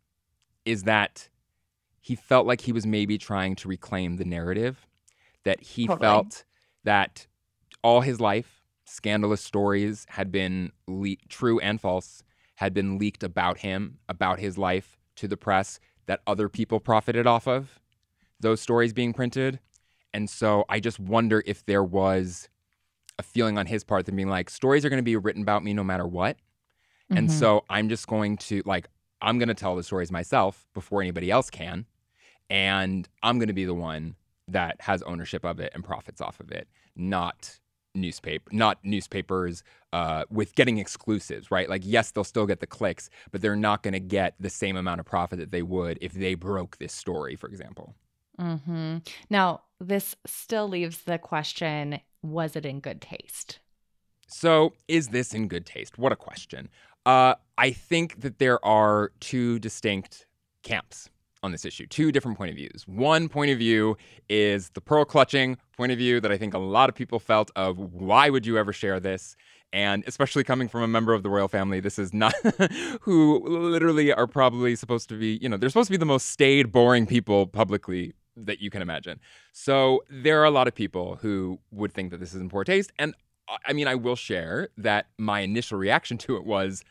is 0.64 0.84
that 0.84 1.30
he 2.00 2.16
felt 2.16 2.46
like 2.46 2.62
he 2.62 2.72
was 2.72 2.86
maybe 2.86 3.18
trying 3.18 3.56
to 3.56 3.68
reclaim 3.68 4.18
the 4.18 4.26
narrative 4.26 4.88
that 5.44 5.62
he 5.62 5.88
Totally. 5.88 6.06
felt 6.06 6.44
that 6.84 7.28
all 7.84 8.02
his 8.02 8.20
life 8.20 8.64
scandalous 8.86 9.42
stories 9.42 10.06
had 10.10 10.32
been 10.32 10.72
le- 10.88 11.16
true 11.30 11.60
and 11.60 11.80
false 11.82 12.24
had 12.56 12.74
been 12.74 12.98
leaked 12.98 13.22
about 13.24 13.60
him 13.60 13.98
about 14.08 14.40
his 14.40 14.58
life 14.58 14.98
to 15.16 15.28
the 15.28 15.36
press 15.38 15.80
that 16.06 16.22
other 16.26 16.48
people 16.48 16.80
profited 16.80 17.28
off 17.28 17.48
of 17.48 17.80
those 18.40 18.62
stories 18.62 18.94
being 18.94 19.12
printed 19.14 19.60
and 20.14 20.30
so 20.30 20.64
i 20.70 20.80
just 20.80 21.00
wonder 21.02 21.44
if 21.46 21.66
there 21.66 21.84
was 21.84 22.48
a 23.20 23.24
feeling 23.24 23.58
on 23.58 23.66
his 23.66 23.84
part 23.84 24.06
that 24.06 24.16
being 24.16 24.30
like 24.30 24.50
stories 24.50 24.86
are 24.86 24.90
going 24.90 25.00
to 25.00 25.04
be 25.04 25.18
written 25.18 25.42
about 25.42 25.64
me 25.64 25.74
no 25.74 25.84
matter 25.84 26.08
what 26.08 26.38
and 27.10 27.28
Mhm. 27.30 27.32
so 27.32 27.64
I'm 27.70 27.88
just 27.90 28.06
going 28.08 28.36
to 28.38 28.62
like 28.66 28.88
I'm 29.22 29.38
going 29.40 29.48
to 29.50 29.54
tell 29.54 29.76
the 29.76 29.84
stories 29.84 30.12
myself 30.12 30.66
before 30.74 31.02
anybody 31.02 31.30
else 31.32 31.50
can 31.50 31.86
and 32.50 33.08
I'm 33.24 33.38
going 33.40 33.48
to 33.48 33.54
be 33.54 33.66
the 33.66 33.74
one 33.74 34.16
that 34.48 34.78
has 34.80 35.02
ownership 35.04 35.46
of 35.46 35.60
it 35.60 35.72
and 35.74 35.84
profits 35.84 36.22
off 36.22 36.40
of 36.40 36.52
it, 36.52 36.68
not 36.96 37.60
newspaper 37.98 38.50
not 38.54 38.78
newspapers 38.84 39.64
uh, 39.92 40.24
with 40.30 40.56
getting 40.56 40.78
exclusives, 40.78 41.52
right? 41.52 41.70
Like 41.70 41.82
yes, 41.84 42.12
they'll 42.12 42.24
still 42.24 42.46
get 42.46 42.60
the 42.60 42.68
clicks, 42.68 43.10
but 43.32 43.42
they're 43.42 43.56
not 43.56 43.84
going 43.84 43.94
to 43.94 44.00
get 44.00 44.36
the 44.40 44.50
same 44.50 44.78
amount 44.78 45.00
of 45.00 45.06
profit 45.06 45.40
that 45.40 45.52
they 45.52 45.64
would 45.64 45.98
if 46.02 46.14
they 46.14 46.36
broke 46.36 46.78
this 46.78 46.94
story, 46.94 47.36
for 47.36 47.48
example. 47.48 47.96
hmm 48.40 48.98
Now, 49.30 49.62
this 49.80 50.16
still 50.26 50.68
leaves 50.68 51.04
the 51.04 51.18
question 51.18 52.00
was 52.22 52.56
it 52.56 52.66
in 52.66 52.80
good 52.80 53.02
taste? 53.02 53.60
So, 54.28 54.74
is 54.88 55.10
this 55.10 55.34
in 55.34 55.48
good 55.48 55.66
taste? 55.66 55.98
What 55.98 56.12
a 56.12 56.16
question. 56.16 56.70
Uh, 57.06 57.36
I 57.58 57.72
think 57.72 58.22
that 58.22 58.40
there 58.40 58.64
are 58.66 59.12
two 59.22 59.60
distinct 59.60 60.28
camps 60.64 61.10
on 61.44 61.52
this 61.52 61.66
issue, 61.66 61.86
two 61.88 62.12
different 62.12 62.38
point 62.38 62.50
of 62.50 62.56
views. 62.56 62.84
One 62.88 63.30
point 63.30 63.52
of 63.52 63.58
view 63.58 63.98
is 64.30 64.70
the 64.70 64.82
pearl 64.82 65.06
clutching 65.06 65.58
point 65.76 65.92
of 65.92 65.98
view 65.98 66.20
that 66.22 66.32
I 66.32 66.38
think 66.38 66.54
a 66.54 66.60
lot 66.60 66.90
of 66.90 66.96
people 66.96 67.20
felt 67.20 67.52
of 67.56 67.78
why 67.78 68.30
would 68.30 68.46
you 68.46 68.58
ever 68.58 68.74
share 68.74 69.00
this? 69.00 69.36
And 69.74 70.04
especially 70.08 70.44
coming 70.44 70.68
from 70.68 70.82
a 70.82 70.88
member 70.88 71.14
of 71.14 71.24
the 71.24 71.30
royal 71.30 71.48
family, 71.48 71.80
this 71.80 72.00
is 72.00 72.14
not 72.14 72.34
who 73.02 73.46
literally 73.48 74.14
are 74.14 74.28
probably 74.28 74.76
supposed 74.76 75.10
to 75.10 75.20
be, 75.20 75.38
you 75.42 75.50
know, 75.50 75.58
they're 75.58 75.70
supposed 75.70 75.88
to 75.88 75.92
be 75.94 75.98
the 75.98 76.06
most 76.06 76.30
staid, 76.30 76.72
boring 76.72 77.06
people 77.06 77.48
publicly 77.48 78.14
that 78.36 78.62
you 78.62 78.70
can 78.70 78.82
imagine. 78.82 79.20
So 79.52 80.04
there 80.10 80.40
are 80.42 80.46
a 80.46 80.52
lot 80.52 80.68
of 80.68 80.76
people 80.76 81.18
who 81.22 81.60
would 81.72 81.94
think 81.94 82.12
that 82.12 82.20
this 82.20 82.34
is 82.34 82.42
in 82.42 82.50
poor 82.50 82.64
taste. 82.64 82.92
And 82.98 83.14
I- 83.50 83.58
I 83.68 83.74
mean, 83.74 83.88
I 83.88 83.96
will 83.96 84.16
share 84.16 84.70
that 84.78 85.08
my 85.18 85.42
initial 85.42 85.78
reaction 85.78 86.18
to 86.20 86.38
it 86.38 86.46
was 86.46 86.84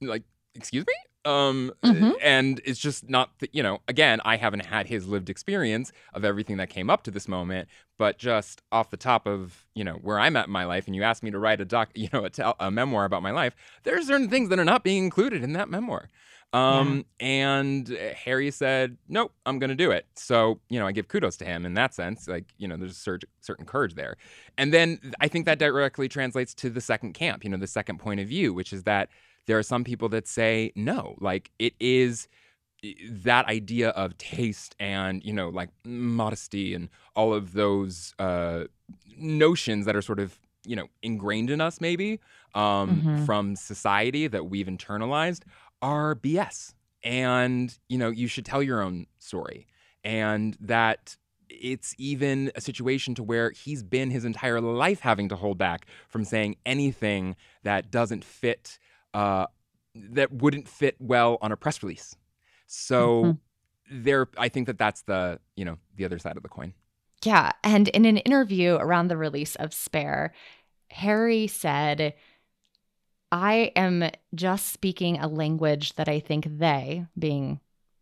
like, 0.00 0.22
excuse 0.54 0.84
me? 0.86 0.94
Um, 1.26 1.72
Mhm. 1.82 2.14
and 2.22 2.60
it's 2.64 2.78
just 2.78 3.10
not, 3.10 3.36
th- 3.40 3.50
you 3.52 3.62
know, 3.62 3.80
again, 3.88 4.20
I 4.24 4.36
haven't 4.36 4.64
had 4.66 4.86
his 4.86 5.08
lived 5.08 5.28
experience 5.28 5.90
of 6.14 6.24
everything 6.24 6.56
that 6.58 6.70
came 6.70 6.88
up 6.88 7.02
to 7.02 7.10
this 7.10 7.26
moment, 7.26 7.68
but 7.98 8.16
just 8.18 8.62
off 8.70 8.90
the 8.90 8.96
top 8.96 9.26
of, 9.26 9.66
you 9.74 9.82
know, 9.82 9.94
where 9.94 10.20
I'm 10.20 10.36
at 10.36 10.46
in 10.46 10.52
my 10.52 10.64
life, 10.64 10.86
and 10.86 10.94
you 10.94 11.02
asked 11.02 11.22
me 11.24 11.32
to 11.32 11.38
write 11.38 11.60
a 11.60 11.64
doc, 11.64 11.90
you 11.96 12.08
know, 12.12 12.24
a, 12.24 12.30
tel- 12.30 12.54
a 12.60 12.70
memoir 12.70 13.04
about 13.04 13.22
my 13.22 13.32
life, 13.32 13.54
there 13.82 13.98
are 13.98 14.02
certain 14.02 14.30
things 14.30 14.48
that 14.50 14.58
are 14.58 14.64
not 14.64 14.84
being 14.84 15.02
included 15.04 15.42
in 15.42 15.52
that 15.54 15.68
memoir. 15.68 16.08
Um, 16.52 17.04
and 17.20 17.90
uh, 17.90 18.14
Harry 18.14 18.50
said, 18.52 18.96
nope, 19.08 19.32
I'm 19.44 19.58
going 19.58 19.68
to 19.70 19.76
do 19.76 19.90
it. 19.90 20.06
So, 20.14 20.60
you 20.70 20.78
know, 20.78 20.86
I 20.86 20.92
give 20.92 21.08
kudos 21.08 21.36
to 21.38 21.44
him 21.44 21.66
in 21.66 21.74
that 21.74 21.92
sense. 21.92 22.28
Like, 22.28 22.44
you 22.56 22.68
know, 22.68 22.76
there's 22.76 22.92
a 22.92 22.94
cer- 22.94 23.18
certain 23.40 23.66
courage 23.66 23.94
there. 23.94 24.16
And 24.56 24.72
then 24.72 25.00
I 25.20 25.28
think 25.28 25.44
that 25.46 25.58
directly 25.58 26.08
translates 26.08 26.54
to 26.54 26.70
the 26.70 26.80
second 26.80 27.14
camp, 27.14 27.42
you 27.44 27.50
know, 27.50 27.56
the 27.58 27.66
second 27.66 27.98
point 27.98 28.20
of 28.20 28.28
view, 28.28 28.54
which 28.54 28.72
is 28.72 28.84
that 28.84 29.10
there 29.46 29.58
are 29.58 29.62
some 29.62 29.84
people 29.84 30.08
that 30.10 30.26
say, 30.26 30.72
no, 30.74 31.14
like 31.20 31.50
it 31.58 31.74
is 31.80 32.28
that 33.10 33.46
idea 33.46 33.90
of 33.90 34.16
taste 34.18 34.76
and, 34.78 35.24
you 35.24 35.32
know, 35.32 35.48
like 35.48 35.70
modesty 35.84 36.74
and 36.74 36.88
all 37.14 37.32
of 37.32 37.52
those 37.52 38.14
uh, 38.18 38.64
notions 39.16 39.86
that 39.86 39.96
are 39.96 40.02
sort 40.02 40.20
of, 40.20 40.38
you 40.64 40.76
know, 40.76 40.86
ingrained 41.02 41.50
in 41.50 41.60
us 41.60 41.80
maybe 41.80 42.20
um, 42.54 43.02
Mhm. 43.02 43.26
from 43.26 43.56
society 43.56 44.26
that 44.26 44.46
we've 44.48 44.66
internalized 44.66 45.42
are 45.82 46.14
BS. 46.14 46.74
And, 47.02 47.76
you 47.88 47.98
know, 47.98 48.10
you 48.10 48.28
should 48.28 48.44
tell 48.44 48.62
your 48.62 48.82
own 48.82 49.06
story. 49.18 49.66
And 50.04 50.56
that 50.60 51.16
it's 51.48 51.94
even 51.98 52.50
a 52.54 52.60
situation 52.60 53.14
to 53.14 53.22
where 53.22 53.50
he's 53.50 53.82
been 53.82 54.10
his 54.10 54.24
entire 54.24 54.60
life 54.60 55.00
having 55.00 55.28
to 55.28 55.36
hold 55.36 55.58
back 55.58 55.86
from 56.08 56.24
saying 56.24 56.56
anything 56.66 57.36
that 57.62 57.90
doesn't 57.90 58.24
fit, 58.24 58.78
uh, 59.16 59.46
that 59.94 60.30
wouldn't 60.30 60.68
fit 60.68 60.94
well 61.00 61.38
on 61.40 61.52
a 61.52 61.56
press 61.56 61.82
release. 61.82 62.16
So 62.66 63.22
Mhm. 63.22 63.38
there, 63.90 64.28
I 64.36 64.48
think 64.50 64.66
that 64.66 64.76
that's 64.76 65.02
the, 65.02 65.40
you 65.56 65.64
know, 65.64 65.78
the 65.94 66.04
other 66.04 66.18
side 66.18 66.36
of 66.36 66.42
the 66.42 66.50
coin. 66.50 66.74
Yeah. 67.22 67.52
And 67.64 67.88
in 67.88 68.04
an 68.04 68.18
interview 68.18 68.74
around 68.74 69.08
the 69.08 69.16
release 69.16 69.56
of 69.56 69.72
Spare, 69.72 70.34
Harry 70.90 71.46
said, 71.46 72.14
I 73.32 73.72
am 73.74 74.10
just 74.34 74.72
speaking 74.72 75.18
a 75.18 75.28
language 75.28 75.94
that 75.94 76.08
I 76.08 76.20
think 76.20 76.46
they, 76.58 77.06
being 77.18 77.60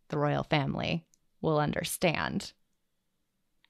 the 0.09 0.17
royal 0.17 0.43
family, 0.43 1.05
will 1.41 1.59
understand. 1.59 2.51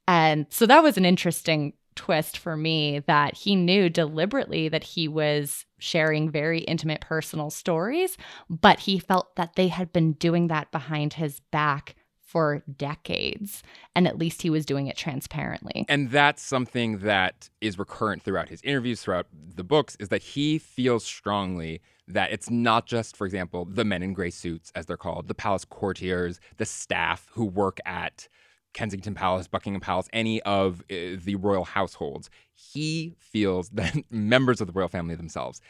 And 0.07 0.47
so 0.49 0.65
that 0.65 0.83
was 0.83 0.97
an 0.97 1.05
interesting 1.05 1.73
twist 1.95 2.37
for 2.37 2.55
me 2.55 2.99
that 3.07 3.35
he 3.35 3.55
knew 3.55 3.89
deliberately 3.89 4.69
that 4.69 4.83
he 4.83 5.07
was 5.07 5.65
sharing 5.77 6.29
very 6.29 6.59
intimate 6.59 7.01
personal 7.01 7.49
stories, 7.49 8.17
but 8.49 8.81
he 8.81 8.99
felt 8.99 9.35
that 9.35 9.55
they 9.55 9.67
had 9.67 9.91
been 9.93 10.13
doing 10.13 10.47
that 10.47 10.71
behind 10.71 11.13
his 11.13 11.39
back 11.51 11.95
for 12.19 12.63
decades. 12.77 13.63
And 13.95 14.07
at 14.07 14.17
least 14.17 14.41
he 14.41 14.49
was 14.49 14.65
doing 14.65 14.87
it 14.87 14.97
transparently. 14.97 15.85
And 15.87 16.11
that's 16.11 16.41
something 16.41 16.99
that 16.99 17.49
is 17.61 17.79
recurrent 17.79 18.23
throughout 18.23 18.49
his 18.49 18.61
interviews, 18.63 19.01
throughout 19.01 19.27
the 19.31 19.63
books, 19.63 19.95
is 19.99 20.09
that 20.09 20.21
he 20.21 20.57
feels 20.57 21.05
strongly 21.05 21.81
that 22.07 22.31
it's 22.31 22.49
not 22.49 22.87
just, 22.87 23.15
for 23.15 23.25
example, 23.25 23.65
the 23.65 23.85
men 23.85 24.03
in 24.03 24.13
gray 24.13 24.29
suits, 24.31 24.71
as 24.75 24.85
they're 24.85 24.97
called, 24.97 25.27
the 25.27 25.33
palace 25.33 25.65
courtiers, 25.65 26.39
the 26.57 26.65
staff 26.65 27.27
who 27.31 27.45
work 27.45 27.79
at 27.85 28.27
Kensington 28.75 29.15
Palace, 29.15 29.47
Buckingham 29.47 29.79
Palace, 29.79 30.07
any 30.13 30.41
of 30.43 30.81
uh, 30.91 31.17
the 31.23 31.37
royal 31.39 31.63
households. 31.63 32.29
He 32.53 33.15
feels 33.17 33.69
that 33.73 33.95
members 34.11 34.61
of 34.61 34.67
the 34.67 34.73
royal 34.73 34.89
family 34.89 35.15
themselves, 35.15 35.61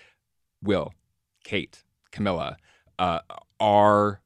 Will, 0.61 0.93
Kate, 1.45 1.83
Camilla, 2.11 2.57
uh, 2.99 3.19
are 3.59 4.19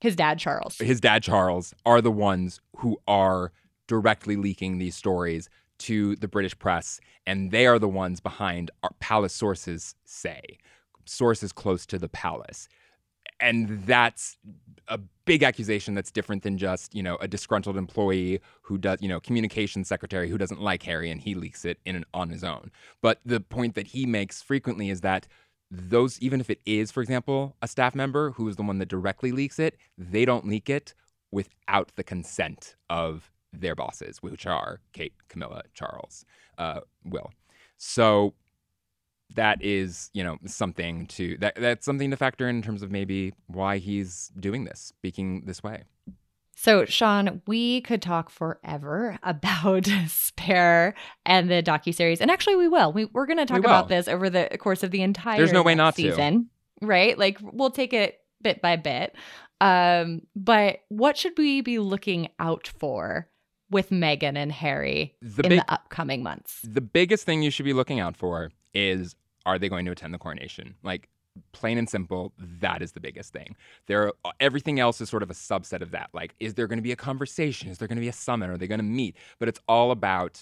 His 0.00 0.16
dad, 0.16 0.38
Charles. 0.38 0.76
his 0.78 1.00
dad 1.00 1.22
Charles 1.22 1.72
are 1.86 2.02
the 2.02 2.10
ones 2.10 2.60
who 2.78 2.98
are 3.06 3.52
directly 3.86 4.36
leaking 4.36 4.78
these 4.78 4.96
stories 4.96 5.48
to 5.78 6.16
the 6.16 6.28
British 6.28 6.58
press, 6.58 7.00
and 7.26 7.52
they 7.52 7.66
are 7.66 7.78
the 7.78 7.88
ones 7.88 8.18
behind 8.18 8.70
our 8.82 8.90
palace 8.98 9.34
sources 9.34 9.94
say 10.04 10.58
sources 11.04 11.52
close 11.52 11.86
to 11.86 11.98
the 11.98 12.08
palace, 12.08 12.68
and 13.40 13.84
that's 13.84 14.36
a 14.88 14.98
big 15.24 15.42
accusation 15.42 15.94
that's 15.94 16.10
different 16.10 16.42
than 16.42 16.56
just 16.58 16.94
you 16.94 17.02
know 17.02 17.16
a 17.16 17.28
disgruntled 17.28 17.76
employee 17.76 18.40
who 18.62 18.78
does 18.78 19.00
you 19.02 19.08
know 19.08 19.20
communications 19.20 19.88
secretary 19.88 20.28
who 20.28 20.38
doesn't 20.38 20.60
like 20.60 20.82
Harry 20.84 21.10
and 21.10 21.20
he 21.20 21.34
leaks 21.34 21.64
it 21.64 21.78
in 21.84 22.04
on 22.14 22.30
his 22.30 22.44
own. 22.44 22.70
But 23.02 23.20
the 23.24 23.40
point 23.40 23.74
that 23.74 23.88
he 23.88 24.06
makes 24.06 24.42
frequently 24.42 24.90
is 24.90 25.00
that 25.00 25.26
those 25.70 26.18
even 26.20 26.40
if 26.40 26.48
it 26.48 26.60
is 26.64 26.90
for 26.90 27.02
example 27.02 27.56
a 27.60 27.68
staff 27.68 27.94
member 27.94 28.30
who 28.32 28.48
is 28.48 28.56
the 28.56 28.62
one 28.62 28.78
that 28.78 28.88
directly 28.88 29.32
leaks 29.32 29.58
it 29.58 29.76
they 29.98 30.24
don't 30.24 30.46
leak 30.46 30.70
it 30.70 30.94
without 31.32 31.90
the 31.96 32.04
consent 32.04 32.76
of 32.88 33.32
their 33.52 33.74
bosses 33.74 34.22
which 34.22 34.46
are 34.46 34.80
kate 34.92 35.14
camilla 35.28 35.62
charles 35.74 36.24
uh, 36.58 36.80
will 37.04 37.32
so 37.78 38.32
that 39.34 39.62
is 39.62 40.10
you 40.14 40.22
know 40.22 40.38
something 40.46 41.06
to 41.06 41.36
that 41.38 41.54
that's 41.56 41.84
something 41.84 42.10
to 42.10 42.16
factor 42.16 42.48
in 42.48 42.56
in 42.56 42.62
terms 42.62 42.82
of 42.82 42.90
maybe 42.90 43.34
why 43.48 43.78
he's 43.78 44.30
doing 44.38 44.64
this 44.64 44.80
speaking 44.80 45.42
this 45.46 45.62
way 45.62 45.82
so, 46.58 46.86
Sean, 46.86 47.42
we 47.46 47.82
could 47.82 48.00
talk 48.00 48.30
forever 48.30 49.18
about 49.22 49.86
Spare 50.08 50.94
and 51.24 51.50
the 51.50 51.62
docu 51.62 51.94
series, 51.94 52.20
and 52.20 52.30
actually, 52.30 52.56
we 52.56 52.66
will. 52.66 52.92
We, 52.92 53.04
we're 53.04 53.26
going 53.26 53.38
to 53.38 53.46
talk 53.46 53.58
about 53.58 53.88
this 53.88 54.08
over 54.08 54.30
the 54.30 54.48
course 54.58 54.82
of 54.82 54.90
the 54.90 55.02
entire. 55.02 55.36
There's 55.36 55.52
no 55.52 55.62
way 55.62 55.74
not 55.74 55.96
season, 55.96 56.48
to, 56.80 56.86
right? 56.86 57.16
Like 57.16 57.38
we'll 57.42 57.70
take 57.70 57.92
it 57.92 58.20
bit 58.42 58.62
by 58.62 58.76
bit. 58.76 59.14
Um, 59.60 60.22
but 60.34 60.80
what 60.88 61.16
should 61.16 61.36
we 61.38 61.60
be 61.60 61.78
looking 61.78 62.28
out 62.38 62.68
for 62.68 63.28
with 63.70 63.90
Meghan 63.90 64.36
and 64.36 64.52
Harry 64.52 65.14
the 65.22 65.42
in 65.44 65.48
big, 65.50 65.60
the 65.60 65.72
upcoming 65.72 66.22
months? 66.22 66.60
The 66.62 66.80
biggest 66.80 67.24
thing 67.24 67.42
you 67.42 67.50
should 67.50 67.64
be 67.64 67.72
looking 67.72 68.00
out 68.00 68.16
for 68.16 68.50
is: 68.76 69.16
Are 69.44 69.58
they 69.58 69.68
going 69.68 69.86
to 69.86 69.92
attend 69.92 70.14
the 70.14 70.18
coronation? 70.18 70.74
Like 70.82 71.08
plain 71.52 71.76
and 71.78 71.88
simple 71.88 72.32
that 72.38 72.80
is 72.80 72.92
the 72.92 73.00
biggest 73.00 73.32
thing. 73.32 73.56
There 73.86 74.12
everything 74.40 74.80
else 74.80 75.00
is 75.00 75.10
sort 75.10 75.22
of 75.22 75.30
a 75.30 75.34
subset 75.34 75.82
of 75.82 75.90
that. 75.90 76.10
Like 76.12 76.34
is 76.40 76.54
there 76.54 76.66
going 76.66 76.78
to 76.78 76.82
be 76.82 76.92
a 76.92 76.96
conversation? 76.96 77.68
Is 77.68 77.78
there 77.78 77.88
going 77.88 77.96
to 77.96 78.02
be 78.02 78.08
a 78.08 78.12
summit? 78.12 78.50
Are 78.50 78.56
they 78.56 78.66
going 78.66 78.78
to 78.78 78.84
meet? 78.84 79.16
But 79.38 79.48
it's 79.48 79.60
all 79.68 79.90
about 79.90 80.40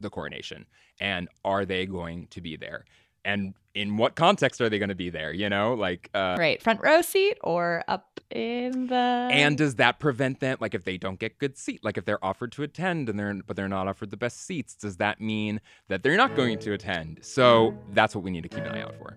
the 0.00 0.10
coronation 0.10 0.66
and 1.00 1.28
are 1.44 1.64
they 1.64 1.86
going 1.86 2.26
to 2.28 2.40
be 2.40 2.56
there 2.56 2.84
and 3.26 3.54
in 3.74 3.98
what 3.98 4.14
context 4.14 4.60
are 4.62 4.70
they 4.70 4.78
going 4.78 4.88
to 4.88 4.94
be 4.94 5.10
there 5.10 5.32
you 5.32 5.50
know? 5.50 5.74
Like 5.74 6.08
uh, 6.14 6.36
right 6.38 6.62
front 6.62 6.80
row 6.82 7.02
seat 7.02 7.36
or 7.42 7.84
up 7.88 8.20
in 8.30 8.86
the 8.86 9.28
and 9.30 9.58
does 9.58 9.76
that 9.76 9.98
prevent 9.98 10.40
them 10.40 10.56
like 10.60 10.74
if 10.74 10.84
they 10.84 10.96
don't 10.96 11.18
get 11.18 11.38
good 11.38 11.58
seat 11.58 11.84
like 11.84 11.98
if 11.98 12.04
they're 12.04 12.24
offered 12.24 12.52
to 12.52 12.62
attend 12.62 13.08
and 13.08 13.18
they're 13.18 13.34
but 13.46 13.56
they're 13.56 13.68
not 13.68 13.86
offered 13.86 14.10
the 14.10 14.16
best 14.16 14.46
seats 14.46 14.74
does 14.74 14.96
that 14.96 15.20
mean 15.20 15.60
that 15.88 16.02
they're 16.02 16.16
not 16.16 16.34
going 16.34 16.58
to 16.60 16.72
attend? 16.72 17.18
So 17.22 17.76
that's 17.92 18.14
what 18.14 18.24
we 18.24 18.30
need 18.30 18.42
to 18.42 18.48
keep 18.48 18.64
an 18.64 18.72
eye 18.72 18.82
out 18.82 18.96
for 18.96 19.16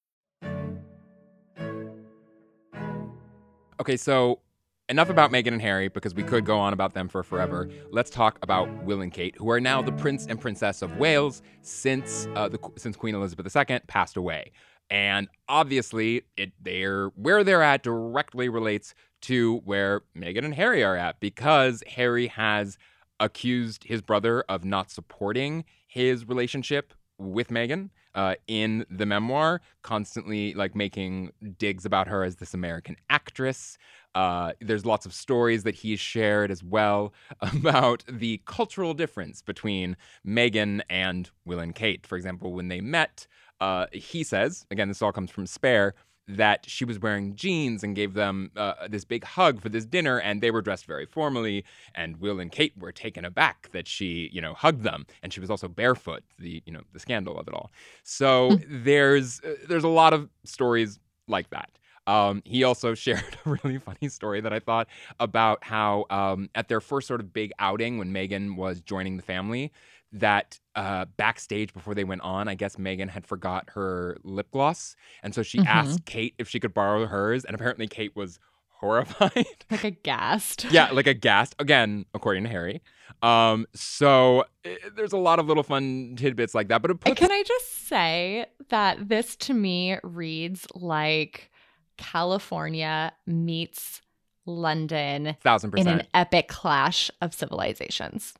Okay, 3.81 3.97
so 3.97 4.41
enough 4.89 5.09
about 5.09 5.31
Meghan 5.31 5.53
and 5.53 5.61
Harry 5.63 5.87
because 5.87 6.13
we 6.13 6.21
could 6.21 6.45
go 6.45 6.59
on 6.59 6.71
about 6.71 6.93
them 6.93 7.09
for 7.09 7.23
forever. 7.23 7.67
Let's 7.89 8.11
talk 8.11 8.37
about 8.43 8.69
Will 8.83 9.01
and 9.01 9.11
Kate, 9.11 9.35
who 9.39 9.49
are 9.49 9.59
now 9.59 9.81
the 9.81 9.91
Prince 9.91 10.27
and 10.27 10.39
Princess 10.39 10.83
of 10.83 10.97
Wales 10.97 11.41
since 11.63 12.27
uh, 12.35 12.47
the, 12.47 12.59
since 12.77 12.95
Queen 12.95 13.15
Elizabeth 13.15 13.55
II 13.55 13.79
passed 13.87 14.17
away. 14.17 14.51
And 14.91 15.29
obviously, 15.49 16.21
it 16.37 16.51
they're 16.61 17.07
where 17.15 17.43
they're 17.43 17.63
at 17.63 17.81
directly 17.81 18.49
relates 18.49 18.93
to 19.21 19.61
where 19.65 20.01
Meghan 20.15 20.45
and 20.45 20.53
Harry 20.53 20.83
are 20.83 20.95
at 20.95 21.19
because 21.19 21.81
Harry 21.87 22.27
has 22.27 22.77
accused 23.19 23.85
his 23.85 24.03
brother 24.03 24.41
of 24.41 24.63
not 24.63 24.91
supporting 24.91 25.65
his 25.87 26.27
relationship 26.27 26.93
with 27.17 27.47
Meghan 27.47 27.89
uh, 28.15 28.35
in 28.47 28.85
the 28.89 29.05
memoir, 29.05 29.61
constantly 29.81 30.53
like 30.53 30.75
making 30.75 31.31
digs 31.57 31.85
about 31.85 32.07
her 32.07 32.23
as 32.23 32.37
this 32.37 32.53
American 32.53 32.95
actress. 33.09 33.77
Uh, 34.13 34.51
there's 34.59 34.85
lots 34.85 35.05
of 35.05 35.13
stories 35.13 35.63
that 35.63 35.75
he's 35.75 35.99
shared 35.99 36.51
as 36.51 36.63
well 36.63 37.13
about 37.41 38.03
the 38.07 38.41
cultural 38.45 38.93
difference 38.93 39.41
between 39.41 39.95
Meghan 40.27 40.81
and 40.89 41.29
Will 41.45 41.59
and 41.59 41.73
Kate. 41.73 42.05
For 42.05 42.17
example, 42.17 42.53
when 42.53 42.67
they 42.67 42.81
met, 42.81 43.27
uh, 43.61 43.85
he 43.91 44.23
says, 44.23 44.65
again, 44.71 44.87
this 44.87 45.01
all 45.01 45.11
comes 45.11 45.31
from 45.31 45.45
Spare, 45.45 45.93
that 46.27 46.65
she 46.67 46.85
was 46.85 46.99
wearing 46.99 47.35
jeans 47.35 47.83
and 47.83 47.95
gave 47.95 48.13
them 48.13 48.51
uh, 48.55 48.87
this 48.89 49.03
big 49.03 49.23
hug 49.23 49.61
for 49.61 49.69
this 49.69 49.85
dinner 49.85 50.19
and 50.19 50.41
they 50.41 50.51
were 50.51 50.61
dressed 50.61 50.85
very 50.85 51.05
formally 51.05 51.65
and 51.95 52.17
will 52.17 52.39
and 52.39 52.51
kate 52.51 52.73
were 52.77 52.91
taken 52.91 53.25
aback 53.25 53.69
that 53.71 53.87
she 53.87 54.29
you 54.31 54.41
know 54.41 54.53
hugged 54.53 54.83
them 54.83 55.05
and 55.23 55.33
she 55.33 55.39
was 55.39 55.49
also 55.49 55.67
barefoot 55.67 56.23
the 56.39 56.61
you 56.65 56.71
know 56.71 56.81
the 56.93 56.99
scandal 56.99 57.37
of 57.37 57.47
it 57.47 57.53
all 57.53 57.71
so 58.03 58.51
hmm. 58.51 58.83
there's 58.83 59.41
uh, 59.41 59.55
there's 59.67 59.83
a 59.83 59.89
lot 59.89 60.13
of 60.13 60.29
stories 60.45 60.99
like 61.27 61.49
that 61.49 61.69
um, 62.07 62.41
he 62.45 62.63
also 62.63 62.93
shared 62.95 63.37
a 63.45 63.49
really 63.49 63.77
funny 63.77 64.09
story 64.09 64.41
that 64.41 64.53
I 64.53 64.59
thought 64.59 64.87
about 65.19 65.63
how 65.63 66.05
um, 66.09 66.49
at 66.55 66.67
their 66.67 66.81
first 66.81 67.07
sort 67.07 67.19
of 67.19 67.33
big 67.33 67.51
outing 67.59 67.97
when 67.97 68.11
Meghan 68.11 68.55
was 68.55 68.81
joining 68.81 69.17
the 69.17 69.23
family, 69.23 69.71
that 70.13 70.59
uh, 70.75 71.05
backstage 71.17 71.73
before 71.73 71.95
they 71.95 72.03
went 72.03 72.21
on, 72.21 72.47
I 72.47 72.55
guess 72.55 72.75
Meghan 72.75 73.09
had 73.09 73.25
forgot 73.25 73.69
her 73.69 74.17
lip 74.23 74.51
gloss. 74.51 74.95
And 75.23 75.33
so 75.33 75.43
she 75.43 75.59
mm-hmm. 75.59 75.67
asked 75.67 76.05
Kate 76.05 76.33
if 76.37 76.49
she 76.49 76.59
could 76.59 76.73
borrow 76.73 77.05
hers. 77.05 77.45
And 77.45 77.55
apparently 77.55 77.87
Kate 77.87 78.15
was 78.15 78.39
horrified. 78.81 79.47
Like 79.71 79.83
aghast. 79.85 80.65
yeah, 80.71 80.91
like 80.91 81.07
aghast. 81.07 81.55
Again, 81.59 82.05
according 82.13 82.43
to 82.43 82.49
Harry. 82.49 82.81
Um, 83.21 83.67
so 83.73 84.45
it, 84.63 84.79
eh, 84.83 84.89
there's 84.95 85.13
a 85.13 85.17
lot 85.17 85.39
of 85.39 85.47
little 85.47 85.63
fun 85.63 86.15
tidbits 86.17 86.53
like 86.53 86.67
that. 86.67 86.81
But 86.81 86.99
puts- 86.99 87.17
can 87.17 87.31
I 87.31 87.43
just 87.45 87.87
say 87.87 88.47
that 88.69 89.07
this 89.07 89.35
to 89.37 89.53
me 89.53 89.97
reads 90.03 90.67
like 90.73 91.51
California 91.97 93.13
meets 93.25 94.01
London 94.45 95.37
thousand 95.41 95.71
percent 95.71 95.87
in 95.87 95.99
an 95.99 96.07
epic 96.13 96.47
clash 96.47 97.11
of 97.21 97.33
civilizations. 97.33 98.33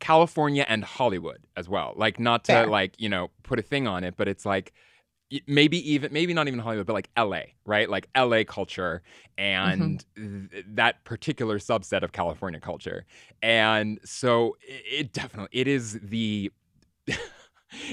California 0.00 0.64
and 0.68 0.84
Hollywood 0.84 1.40
as 1.56 1.68
well. 1.68 1.94
Like 1.96 2.20
not 2.20 2.44
to 2.44 2.52
Fair. 2.52 2.66
like, 2.66 2.94
you 2.98 3.08
know, 3.08 3.30
put 3.42 3.58
a 3.58 3.62
thing 3.62 3.86
on 3.86 4.04
it, 4.04 4.14
but 4.16 4.28
it's 4.28 4.46
like 4.46 4.72
maybe 5.46 5.92
even 5.92 6.12
maybe 6.12 6.32
not 6.32 6.48
even 6.48 6.60
Hollywood, 6.60 6.86
but 6.86 6.92
like 6.94 7.10
LA, 7.18 7.40
right? 7.66 7.88
Like 7.88 8.08
LA 8.16 8.44
culture 8.44 9.02
and 9.36 10.04
mm-hmm. 10.16 10.46
th- 10.46 10.64
that 10.68 11.04
particular 11.04 11.58
subset 11.58 12.02
of 12.02 12.12
California 12.12 12.60
culture. 12.60 13.04
And 13.42 13.98
so 14.04 14.56
it, 14.62 14.82
it 15.00 15.12
definitely 15.12 15.58
it 15.58 15.68
is 15.68 15.98
the 16.02 16.50
it 17.06 17.18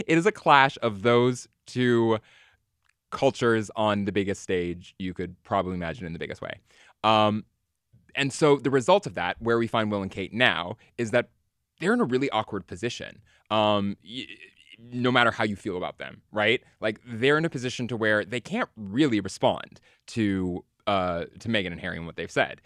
is 0.08 0.26
a 0.26 0.32
clash 0.32 0.78
of 0.82 1.02
those 1.02 1.48
two 1.66 2.20
cultures 3.12 3.72
on 3.76 4.06
the 4.06 4.12
biggest 4.12 4.42
stage 4.42 4.94
you 5.00 5.14
could 5.14 5.42
probably 5.44 5.74
imagine 5.74 6.06
in 6.06 6.14
the 6.14 6.20
biggest 6.20 6.42
way. 6.42 6.60
Um, 7.04 7.46
and 8.16 8.32
so 8.32 8.58
the 8.58 8.70
result 8.70 9.06
of 9.06 9.16
that, 9.16 9.42
where 9.42 9.58
we 9.58 9.68
find 9.68 9.92
Will 9.92 10.02
and 10.02 10.12
Kate 10.12 10.34
now, 10.34 10.78
is 10.98 11.12
that 11.12 11.30
they're 11.80 11.94
in 11.94 12.02
a 12.02 12.06
really 12.06 12.30
awkward 12.30 12.68
position. 12.68 13.22
Um, 13.50 13.98
y- 14.04 14.28
no 14.78 15.12
matter 15.12 15.32
how 15.32 15.44
you 15.44 15.56
feel 15.56 15.78
about 15.78 15.98
them, 16.00 16.22
right? 16.32 16.62
Like 16.82 17.00
they're 17.06 17.38
in 17.38 17.46
a 17.46 17.50
position 17.50 17.88
to 17.88 17.98
where 17.98 18.26
they 18.26 18.42
can't 18.42 18.70
really 18.76 19.20
respond 19.20 19.80
to 20.08 20.64
uh 20.88 21.26
to 21.40 21.48
Meghan 21.48 21.72
and 21.72 21.80
Harry 21.80 21.98
and 21.98 22.06
what 22.06 22.16
they've 22.16 22.32
said, 22.32 22.62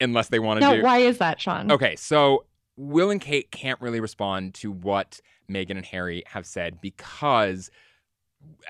unless 0.00 0.28
they 0.28 0.38
want 0.38 0.60
to 0.60 0.66
now, 0.66 0.74
do. 0.76 0.82
Why 0.82 0.98
is 0.98 1.18
that, 1.18 1.40
Sean? 1.40 1.72
Okay, 1.72 1.96
so 1.96 2.44
Will 2.76 3.10
and 3.10 3.20
Kate 3.20 3.50
can't 3.50 3.80
really 3.80 4.00
respond 4.00 4.54
to 4.54 4.70
what 4.70 5.20
Meghan 5.50 5.72
and 5.72 5.86
Harry 5.86 6.22
have 6.26 6.46
said 6.46 6.80
because 6.80 7.70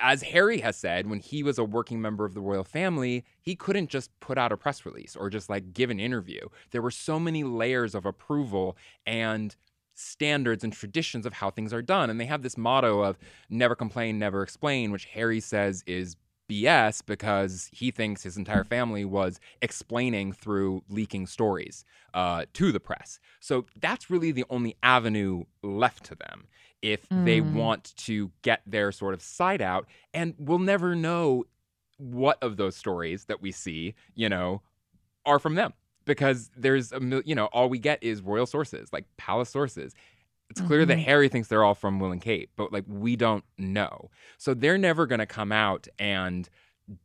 as 0.01 0.23
Harry 0.23 0.59
has 0.61 0.77
said, 0.77 1.09
when 1.11 1.19
he 1.19 1.43
was 1.43 1.59
a 1.59 1.65
working 1.65 2.01
member 2.01 2.25
of 2.25 2.35
the 2.35 2.41
royal 2.41 2.65
family, 2.65 3.25
he 3.43 3.55
couldn't 3.55 3.91
just 3.91 4.11
put 4.21 4.39
out 4.39 4.53
a 4.53 4.57
press 4.57 4.87
release 4.87 5.17
or 5.17 5.29
just 5.29 5.51
like 5.51 5.73
give 5.73 5.91
an 5.91 6.01
interview. 6.01 6.41
There 6.71 6.81
were 6.81 6.91
so 6.91 7.19
many 7.19 7.45
layers 7.45 7.95
of 7.95 8.07
approval 8.07 8.77
and 9.07 9.55
standards 9.97 10.63
and 10.63 10.73
traditions 10.73 11.27
of 11.27 11.33
how 11.33 11.51
things 11.51 11.73
are 11.73 11.83
done. 11.83 12.11
And 12.11 12.21
they 12.21 12.27
have 12.27 12.43
this 12.43 12.57
motto 12.57 13.03
of 13.03 13.19
never 13.51 13.75
complain, 13.75 14.19
never 14.19 14.43
explain, 14.43 14.93
which 14.93 15.07
Harry 15.07 15.41
says 15.41 15.83
is 15.87 16.17
BS 16.49 17.03
because 17.05 17.69
he 17.73 17.91
thinks 17.91 18.23
his 18.23 18.37
entire 18.37 18.63
family 18.63 19.05
was 19.05 19.41
explaining 19.61 20.33
through 20.33 20.83
leaking 20.89 21.27
stories 21.27 21.85
uh, 22.15 22.45
to 22.53 22.71
the 22.71 22.79
press. 22.79 23.19
So 23.41 23.67
that's 23.81 24.11
really 24.11 24.31
the 24.31 24.45
only 24.49 24.77
avenue 24.83 25.45
left 25.63 26.05
to 26.05 26.15
them 26.15 26.47
if 26.83 27.09
mm. 27.09 27.25
they 27.25 27.41
want 27.41 27.95
to 27.97 28.31
get 28.43 28.63
their 28.67 28.93
sort 28.93 29.15
of 29.15 29.23
side 29.23 29.63
out. 29.63 29.87
And 30.15 30.35
we'll 30.39 30.59
never 30.59 30.95
know 30.95 31.45
what 31.97 32.39
of 32.43 32.59
those 32.59 32.77
stories 32.77 33.25
that 33.25 33.43
we 33.43 33.51
see, 33.51 33.95
you 34.15 34.29
know, 34.29 34.63
are 35.25 35.39
from 35.39 35.57
them 35.57 35.73
because 36.07 36.51
there's 36.57 36.93
a 36.93 37.23
you 37.27 37.35
know 37.35 37.47
all 37.47 37.69
we 37.69 37.79
get 37.79 38.03
is 38.03 38.23
royal 38.23 38.47
sources 38.47 38.91
like 38.93 39.05
palace 39.19 39.51
sources 39.51 39.95
It's 40.49 40.61
clear 40.61 40.87
that 40.87 40.97
Mhm. 40.99 41.05
Harry 41.05 41.29
thinks 41.29 41.49
they're 41.49 41.65
all 41.65 41.75
from 41.75 41.99
Will 41.99 42.13
and 42.13 42.23
Kate, 42.23 42.51
but 42.57 42.73
like 42.73 42.85
we 42.87 43.17
don't 43.17 43.45
know. 43.59 44.11
So 44.39 44.55
they're 44.55 44.79
never 44.79 45.05
going 45.05 45.19
to 45.19 45.27
come 45.27 45.51
out 45.51 45.89
and 45.99 46.49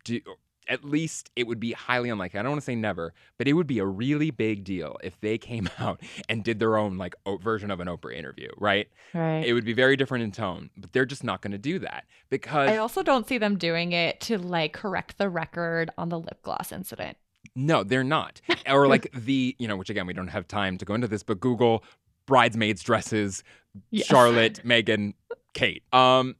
do. 0.04 0.22
At 0.68 0.86
least 0.86 1.32
it 1.36 1.48
would 1.48 1.60
be 1.60 1.72
highly 1.72 2.10
unlikely. 2.12 2.40
I 2.40 2.44
don't 2.44 2.52
want 2.52 2.62
to 2.62 2.66
say 2.66 2.76
never, 2.76 3.16
but 3.40 3.48
it 3.48 3.54
would 3.54 3.66
be 3.66 3.80
a 3.80 3.86
really 3.86 4.30
big 4.30 4.64
deal 4.64 4.96
if 5.04 5.20
they 5.20 5.40
came 5.40 5.68
out 5.80 6.00
and 6.30 6.44
did 6.44 6.60
their 6.60 6.78
own 6.78 7.00
like 7.00 7.16
o- 7.26 7.38
version 7.38 7.72
of 7.72 7.80
an 7.80 7.88
Oprah 7.88 8.16
interview, 8.16 8.50
right? 8.58 8.88
Right. 9.16 9.44
It 9.44 9.54
would 9.54 9.66
be 9.66 9.74
very 9.74 9.96
different 9.98 10.24
in 10.24 10.32
tone, 10.32 10.70
but 10.78 10.94
they're 10.94 11.08
just 11.08 11.24
not 11.24 11.42
going 11.42 11.52
to 11.52 11.58
do 11.58 11.80
that 11.80 12.06
because 12.30 12.70
I 12.70 12.78
also 12.78 13.02
don't 13.02 13.28
see 13.28 13.40
them 13.40 13.58
doing 13.58 13.92
it 13.92 14.20
to 14.22 14.38
like 14.38 14.72
correct 14.74 15.18
the 15.18 15.30
record 15.30 15.90
on 15.98 16.10
the 16.10 16.20
lip 16.20 16.44
gloss 16.44 16.72
incident. 16.72 17.18
No, 17.56 17.84
they're 17.84 18.04
not. 18.04 18.42
or 18.70 18.88
like 18.88 19.12
the, 19.14 19.56
you 19.60 19.68
know, 19.68 19.76
which 19.76 19.90
again, 19.90 20.08
we 20.08 20.14
don't 20.14 20.28
have 20.30 20.48
time 20.48 20.78
to 20.78 20.86
go 20.86 20.94
into 20.94 21.08
this, 21.08 21.24
but 21.24 21.40
Google 21.40 21.84
bridesmaids 22.26 22.84
dresses, 22.84 23.44
Yes. 23.90 24.06
Charlotte, 24.06 24.62
Meghan, 24.66 25.14
Kate. 25.54 25.84
Um, 25.94 26.36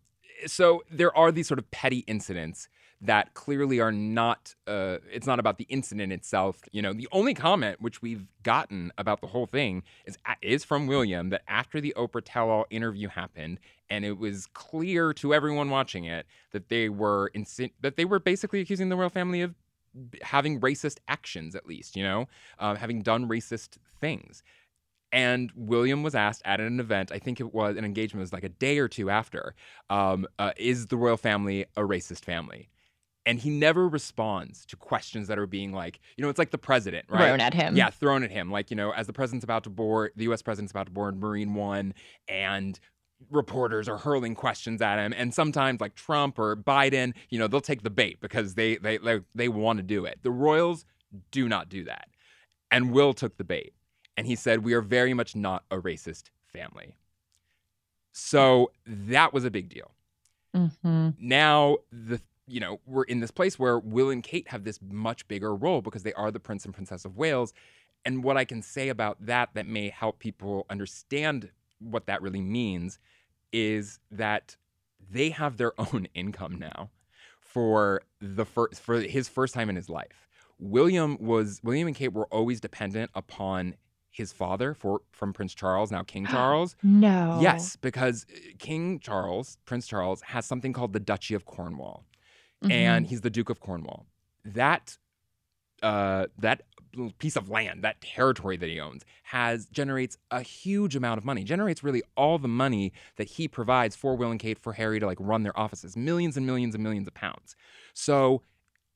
so 0.46 0.84
there 0.92 1.16
are 1.18 1.32
these 1.32 1.48
sort 1.48 1.60
of 1.60 1.70
petty 1.72 2.00
incidents 2.00 2.68
that 3.04 3.34
clearly 3.34 3.80
are 3.80 3.92
not, 3.92 4.54
uh, 4.68 4.98
it's 5.12 5.26
not 5.26 5.40
about 5.40 5.58
the 5.58 5.64
incident 5.66 6.14
itself. 6.14 6.62
You 6.72 6.82
know, 6.82 6.94
the 6.94 7.08
only 7.12 7.34
comment 7.34 7.82
which 7.82 8.02
we've 8.02 8.28
gotten 8.44 8.92
about 8.98 9.22
the 9.22 9.28
whole 9.28 9.48
thing 9.48 9.84
is, 10.06 10.18
is 10.42 10.64
from 10.64 10.86
William 10.88 11.30
that 11.30 11.42
after 11.48 11.82
the 11.82 11.94
Oprah 11.98 12.22
Tell 12.24 12.50
All 12.50 12.66
interview 12.70 13.08
happened, 13.08 13.60
and 13.90 14.06
it 14.06 14.20
was 14.20 14.46
clear 14.54 15.14
to 15.14 15.34
everyone 15.34 15.70
watching 15.70 16.06
it 16.06 16.28
that 16.52 16.70
they 16.70 16.90
were 16.90 17.32
insin- 17.36 17.72
that 17.82 17.96
they 17.98 18.06
were 18.06 18.20
basically 18.20 18.60
accusing 18.62 18.90
the 18.90 18.96
royal 18.96 19.10
family 19.10 19.42
of 19.42 19.56
having 20.22 20.60
racist 20.60 20.98
actions, 21.08 21.56
at 21.56 21.66
least, 21.66 21.96
you 21.96 22.04
know, 22.04 22.28
um, 22.60 22.76
having 22.76 23.02
done 23.02 23.28
racist 23.28 23.78
things. 24.00 24.44
And 25.12 25.52
William 25.56 26.04
was 26.04 26.16
asked 26.16 26.42
at 26.46 26.62
an 26.62 26.80
event, 26.80 27.12
I 27.12 27.20
think 27.20 27.40
it 27.40 27.54
was 27.54 27.76
an 27.76 27.84
engagement, 27.84 28.22
it 28.22 28.24
was 28.24 28.34
like 28.34 28.46
a 28.46 28.50
day 28.50 28.80
or 28.80 28.88
two 28.88 29.10
after, 29.10 29.56
um, 29.90 30.26
uh, 30.40 30.54
is 30.56 30.88
the 30.88 30.98
royal 30.98 31.18
family 31.18 31.66
a 31.76 31.82
racist 31.82 32.24
family? 32.24 32.70
And 33.26 33.38
he 33.38 33.50
never 33.50 33.88
responds 33.88 34.66
to 34.68 34.76
questions 34.76 35.28
that 35.28 35.38
are 35.38 35.46
being 35.46 35.74
like, 35.74 36.00
you 36.16 36.24
know, 36.24 36.30
it's 36.30 36.40
like 36.40 36.50
the 36.50 36.58
president, 36.58 37.06
right? 37.08 37.28
Thrown 37.28 37.42
at 37.42 37.54
him. 37.54 37.76
Yeah, 37.76 37.92
thrown 37.92 38.24
at 38.24 38.32
him. 38.32 38.50
Like, 38.50 38.72
you 38.72 38.76
know, 38.76 38.92
as 38.94 39.06
the 39.06 39.14
president's 39.14 39.44
about 39.44 39.64
to 39.66 39.70
board, 39.70 40.14
the 40.16 40.24
US 40.32 40.42
president's 40.42 40.72
about 40.72 40.88
to 40.88 40.92
board 40.92 41.20
Marine 41.20 41.54
One, 41.54 41.94
and 42.28 42.80
reporters 43.30 43.88
are 43.88 43.98
hurling 43.98 44.36
questions 44.36 44.82
at 44.82 44.98
him. 44.98 45.14
And 45.16 45.34
sometimes, 45.34 45.82
like 45.82 45.96
Trump 45.96 46.40
or 46.40 46.56
Biden, 46.56 47.14
you 47.30 47.40
know, 47.40 47.48
they'll 47.48 47.62
take 47.62 47.84
the 47.84 47.90
bait 47.90 48.20
because 48.22 48.56
they 48.56 48.78
they 48.78 48.98
they, 48.98 49.20
they 49.36 49.48
want 49.50 49.78
to 49.78 49.84
do 49.84 50.06
it. 50.06 50.20
The 50.24 50.32
Royals 50.32 50.86
do 51.32 51.48
not 51.48 51.70
do 51.70 51.84
that. 51.86 52.08
And 52.72 52.92
Will 52.92 53.14
took 53.14 53.38
the 53.38 53.44
bait. 53.44 53.74
And 54.18 54.28
he 54.28 54.36
said, 54.36 54.64
We 54.64 54.74
are 54.74 54.82
very 54.82 55.14
much 55.14 55.36
not 55.36 55.64
a 55.72 55.78
racist 55.78 56.30
family. 56.52 56.98
So 58.12 58.72
that 58.86 59.34
was 59.34 59.46
a 59.46 59.52
big 59.52 59.70
deal 59.70 59.92
Mm-hmm. 60.56 61.12
now 61.18 61.78
the 61.94 62.20
you 62.46 62.60
know 62.60 62.82
we're 62.86 63.04
in 63.04 63.22
this 63.22 63.32
place 63.32 63.58
where 63.58 63.80
will 63.80 64.10
and 64.10 64.22
kate 64.22 64.50
have 64.50 64.66
this 64.66 64.80
much 64.82 65.26
bigger 65.30 65.56
role 65.56 65.82
because 65.82 66.04
they 66.04 66.12
are 66.12 66.30
the 66.30 66.42
prince 66.42 66.66
and 66.66 66.74
princess 66.74 67.06
of 67.06 67.16
wales 67.16 67.54
and 68.04 68.22
what 68.22 68.36
i 68.36 68.44
can 68.44 68.62
say 68.62 68.90
about 68.90 69.26
that 69.26 69.52
that 69.54 69.66
may 69.66 69.88
help 69.88 70.20
people 70.20 70.66
understand 70.70 71.52
what 71.82 72.06
that 72.08 72.22
really 72.22 72.42
means 72.42 73.00
is 73.52 74.00
that 74.12 74.56
they 75.10 75.30
have 75.32 75.58
their 75.58 75.74
own 75.80 76.08
income 76.14 76.58
now 76.60 76.90
for 77.40 78.02
the 78.22 78.46
first 78.46 78.80
for 78.82 79.02
his 79.02 79.28
first 79.28 79.54
time 79.54 79.70
in 79.70 79.76
his 79.76 79.90
life 79.90 80.30
william 80.60 81.18
was 81.20 81.60
william 81.64 81.88
and 81.88 81.96
kate 81.96 82.14
were 82.14 82.28
always 82.28 82.62
dependent 82.62 83.10
upon 83.16 83.76
his 84.12 84.32
father 84.32 84.74
for 84.74 85.02
from 85.12 85.34
prince 85.34 85.54
charles 85.54 85.92
now 85.92 86.04
king 86.04 86.26
charles 86.30 86.76
No. 86.84 87.40
Yes, 87.42 87.76
because 87.76 88.26
uh, 88.30 88.38
King 88.60 89.00
Charles, 89.00 89.58
Prince 89.66 89.88
Charles, 89.88 90.22
has 90.22 90.46
something 90.46 90.74
called 90.74 90.94
the 90.94 91.00
Duchy 91.00 91.34
of 91.34 91.46
Cornwall, 91.46 92.06
Mhm. 92.64 92.72
and 92.72 93.08
he's 93.08 93.22
the 93.22 93.30
Duke 93.32 93.50
of 93.50 93.60
Cornwall. 93.60 94.06
That 94.46 94.98
uh, 95.82 96.28
that 96.38 96.64
piece 97.20 97.36
of 97.36 97.50
land, 97.50 97.84
that 97.84 98.02
territory 98.02 98.58
that 98.58 98.70
he 98.70 98.80
owns, 98.80 99.04
has 99.24 99.66
generates 99.68 100.18
a 100.30 100.42
huge 100.42 100.96
amount 100.96 101.18
of 101.18 101.26
money. 101.26 101.44
Generates 101.44 101.84
really 101.84 102.04
all 102.16 102.38
the 102.38 102.48
money 102.48 102.92
that 103.18 103.28
he 103.28 103.48
provides 103.48 103.96
for 103.96 104.16
Will 104.16 104.32
and 104.32 104.40
Kate, 104.40 104.60
for 104.60 104.74
Harry 104.74 105.00
to 105.00 105.06
like 105.06 105.18
run 105.20 105.44
their 105.44 105.58
offices, 105.58 105.96
millions 105.96 106.38
and 106.38 106.46
millions 106.46 106.76
and 106.76 106.84
millions 106.84 107.08
of 107.08 107.14
pounds. 107.14 107.56
So. 107.94 108.42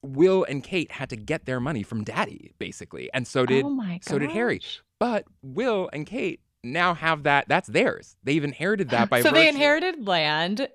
Will 0.03 0.43
and 0.43 0.63
Kate 0.63 0.91
had 0.91 1.09
to 1.09 1.15
get 1.15 1.45
their 1.45 1.59
money 1.59 1.81
from 1.81 2.03
Daddy, 2.03 2.53
basically, 2.59 3.09
and 3.11 3.25
so 3.25 3.43
did 3.43 3.65
oh 3.65 3.97
so 4.01 4.19
did 4.19 4.29
Harry. 4.29 4.61
but 4.99 5.25
Will 5.41 5.89
and 5.93 6.05
Kate 6.05 6.41
now 6.63 6.93
have 6.93 7.23
that. 7.23 7.47
That's 7.47 7.67
theirs. 7.67 8.15
They've 8.23 8.43
inherited 8.43 8.89
that 8.89 9.09
by 9.09 9.21
so 9.21 9.31
they 9.31 9.47
inherited 9.47 10.05
land 10.05 10.67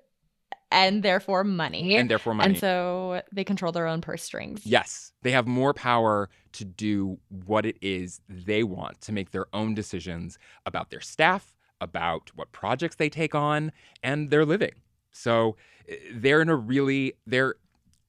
and 0.71 1.03
therefore 1.03 1.43
money. 1.43 1.95
and 1.95 2.09
therefore 2.09 2.33
money. 2.33 2.49
And 2.49 2.57
so 2.57 3.21
they 3.31 3.43
control 3.43 3.71
their 3.71 3.87
own 3.87 4.01
purse 4.01 4.23
strings. 4.23 4.65
yes, 4.65 5.11
they 5.21 5.31
have 5.31 5.47
more 5.47 5.73
power 5.73 6.29
to 6.53 6.65
do 6.65 7.19
what 7.45 7.65
it 7.65 7.77
is 7.81 8.21
they 8.27 8.63
want 8.63 9.01
to 9.01 9.11
make 9.11 9.31
their 9.31 9.45
own 9.53 9.73
decisions 9.73 10.37
about 10.65 10.89
their 10.89 11.01
staff, 11.01 11.55
about 11.79 12.31
what 12.35 12.51
projects 12.51 12.95
they 12.95 13.09
take 13.09 13.35
on, 13.35 13.71
and 14.03 14.29
their 14.29 14.45
living. 14.45 14.73
So 15.11 15.55
eh, 15.87 15.95
they're 16.13 16.41
in 16.41 16.49
a 16.49 16.55
really 16.55 17.13
they're 17.27 17.55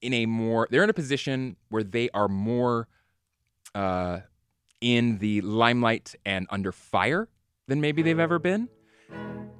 in 0.00 0.12
a 0.14 0.26
more 0.26 0.68
they're 0.70 0.84
in 0.84 0.90
a 0.90 0.94
position 0.94 1.56
where 1.68 1.84
they 1.84 2.10
are 2.10 2.28
more 2.28 2.88
uh, 3.74 4.20
in 4.80 5.18
the 5.18 5.40
limelight 5.42 6.14
and 6.24 6.46
under 6.50 6.72
fire 6.72 7.28
than 7.68 7.80
maybe 7.80 8.02
they've 8.02 8.18
ever 8.18 8.38
been, 8.38 8.68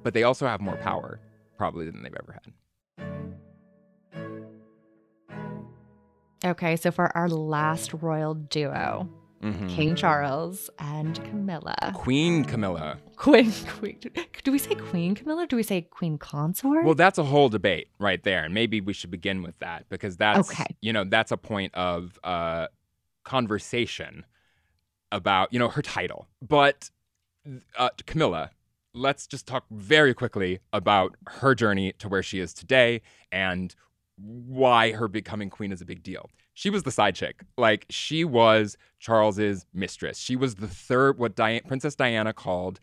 but 0.03 0.13
they 0.13 0.23
also 0.23 0.45
have 0.45 0.61
more 0.61 0.75
power 0.77 1.19
probably 1.57 1.85
than 1.85 2.03
they've 2.03 2.15
ever 2.21 2.33
had. 2.33 2.53
Okay, 6.45 6.75
so 6.75 6.91
for 6.91 7.15
our 7.15 7.29
last 7.29 7.93
royal 7.93 8.33
duo, 8.33 9.09
Mhm. 9.41 9.69
King 9.69 9.95
Charles 9.95 10.69
and 10.79 11.21
Camilla. 11.25 11.91
Queen 11.95 12.43
Camilla. 12.45 12.97
Queen, 13.15 13.51
queen. 13.79 13.99
Do 14.43 14.51
we 14.51 14.57
say 14.57 14.75
Queen 14.75 15.15
Camilla? 15.15 15.47
Do 15.47 15.55
we 15.55 15.63
say 15.63 15.81
Queen 15.81 16.17
Consort? 16.17 16.85
Well, 16.85 16.95
that's 16.95 17.17
a 17.17 17.23
whole 17.23 17.47
debate 17.49 17.87
right 17.99 18.21
there, 18.23 18.43
and 18.45 18.53
maybe 18.53 18.81
we 18.81 18.93
should 18.93 19.11
begin 19.11 19.41
with 19.41 19.57
that 19.59 19.87
because 19.89 20.17
that's 20.17 20.49
Okay. 20.51 20.65
you 20.81 20.91
know 20.93 21.03
that's 21.05 21.31
a 21.31 21.37
point 21.37 21.73
of 21.75 22.19
uh, 22.23 22.67
conversation 23.23 24.25
about 25.11 25.51
you 25.53 25.59
know 25.59 25.69
her 25.69 25.81
title. 25.81 26.27
But 26.41 26.89
uh, 27.77 27.89
Camilla, 28.05 28.51
let's 28.93 29.27
just 29.27 29.47
talk 29.47 29.65
very 29.71 30.13
quickly 30.13 30.59
about 30.71 31.15
her 31.27 31.55
journey 31.55 31.93
to 31.99 32.07
where 32.07 32.23
she 32.23 32.39
is 32.39 32.53
today 32.53 33.01
and 33.31 33.75
why 34.17 34.91
her 34.91 35.07
becoming 35.07 35.49
queen 35.49 35.71
is 35.71 35.81
a 35.81 35.85
big 35.85 36.03
deal. 36.03 36.29
She 36.53 36.69
was 36.69 36.83
the 36.83 36.91
side 36.91 37.15
chick. 37.15 37.43
Like 37.57 37.85
she 37.89 38.23
was 38.23 38.77
Charles's 38.99 39.65
mistress. 39.73 40.19
She 40.19 40.35
was 40.35 40.55
the 40.55 40.67
third 40.67 41.17
what 41.17 41.35
Diana, 41.35 41.61
Princess 41.67 41.95
Diana 41.95 42.33
called 42.33 42.79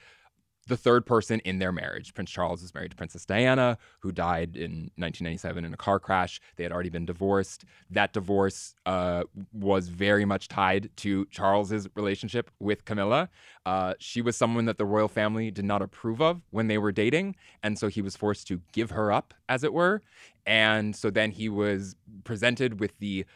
the 0.70 0.76
third 0.76 1.04
person 1.04 1.40
in 1.40 1.58
their 1.58 1.72
marriage. 1.72 2.14
Prince 2.14 2.30
Charles 2.30 2.62
was 2.62 2.72
married 2.72 2.92
to 2.92 2.96
Princess 2.96 3.26
Diana, 3.26 3.76
who 3.98 4.12
died 4.12 4.56
in 4.56 4.90
1997 4.96 5.64
in 5.64 5.74
a 5.74 5.76
car 5.76 5.98
crash. 5.98 6.40
They 6.56 6.62
had 6.62 6.72
already 6.72 6.88
been 6.88 7.04
divorced. 7.04 7.64
That 7.90 8.12
divorce 8.12 8.74
uh, 8.86 9.24
was 9.52 9.88
very 9.88 10.24
much 10.24 10.46
tied 10.48 10.88
to 10.98 11.26
Charles's 11.26 11.88
relationship 11.96 12.50
with 12.60 12.84
Camilla. 12.84 13.28
Uh, 13.66 13.94
she 13.98 14.22
was 14.22 14.36
someone 14.36 14.64
that 14.66 14.78
the 14.78 14.86
royal 14.86 15.08
family 15.08 15.50
did 15.50 15.64
not 15.64 15.82
approve 15.82 16.22
of 16.22 16.40
when 16.50 16.68
they 16.68 16.78
were 16.78 16.92
dating, 16.92 17.34
and 17.62 17.76
so 17.76 17.88
he 17.88 18.00
was 18.00 18.16
forced 18.16 18.46
to 18.46 18.60
give 18.72 18.90
her 18.90 19.10
up, 19.10 19.34
as 19.48 19.64
it 19.64 19.74
were. 19.74 20.02
And 20.46 20.94
so 20.94 21.10
then 21.10 21.32
he 21.32 21.48
was 21.48 21.96
presented 22.22 22.78
with 22.78 22.96
the 23.00 23.26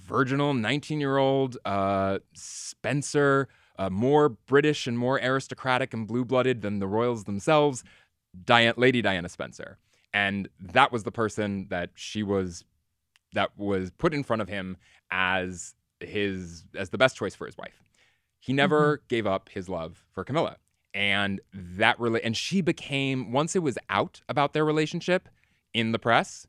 virginal 0.00 0.54
19 0.54 1.00
year 1.00 1.18
old 1.18 1.56
uh, 1.64 2.18
Spencer, 2.34 3.48
uh, 3.78 3.90
more 3.90 4.30
British 4.30 4.86
and 4.86 4.98
more 4.98 5.20
aristocratic 5.20 5.94
and 5.94 6.06
blue 6.06 6.24
blooded 6.24 6.62
than 6.62 6.78
the 6.78 6.86
royals 6.86 7.24
themselves, 7.24 7.84
Diana, 8.44 8.74
Lady 8.76 9.02
Diana 9.02 9.28
Spencer. 9.28 9.78
And 10.12 10.48
that 10.60 10.92
was 10.92 11.02
the 11.02 11.12
person 11.12 11.66
that 11.68 11.90
she 11.94 12.22
was, 12.22 12.64
that 13.34 13.50
was 13.56 13.90
put 13.90 14.14
in 14.14 14.22
front 14.22 14.42
of 14.42 14.48
him 14.48 14.76
as 15.10 15.74
his, 16.00 16.64
as 16.74 16.90
the 16.90 16.98
best 16.98 17.16
choice 17.16 17.34
for 17.34 17.46
his 17.46 17.56
wife. 17.58 17.82
He 18.38 18.52
never 18.52 19.02
gave 19.08 19.26
up 19.26 19.48
his 19.48 19.68
love 19.68 20.04
for 20.12 20.24
Camilla. 20.24 20.56
And 20.94 21.40
that 21.52 22.00
really, 22.00 22.22
and 22.22 22.36
she 22.36 22.62
became, 22.62 23.32
once 23.32 23.54
it 23.54 23.62
was 23.62 23.76
out 23.90 24.22
about 24.28 24.54
their 24.54 24.64
relationship 24.64 25.28
in 25.74 25.92
the 25.92 25.98
press, 25.98 26.46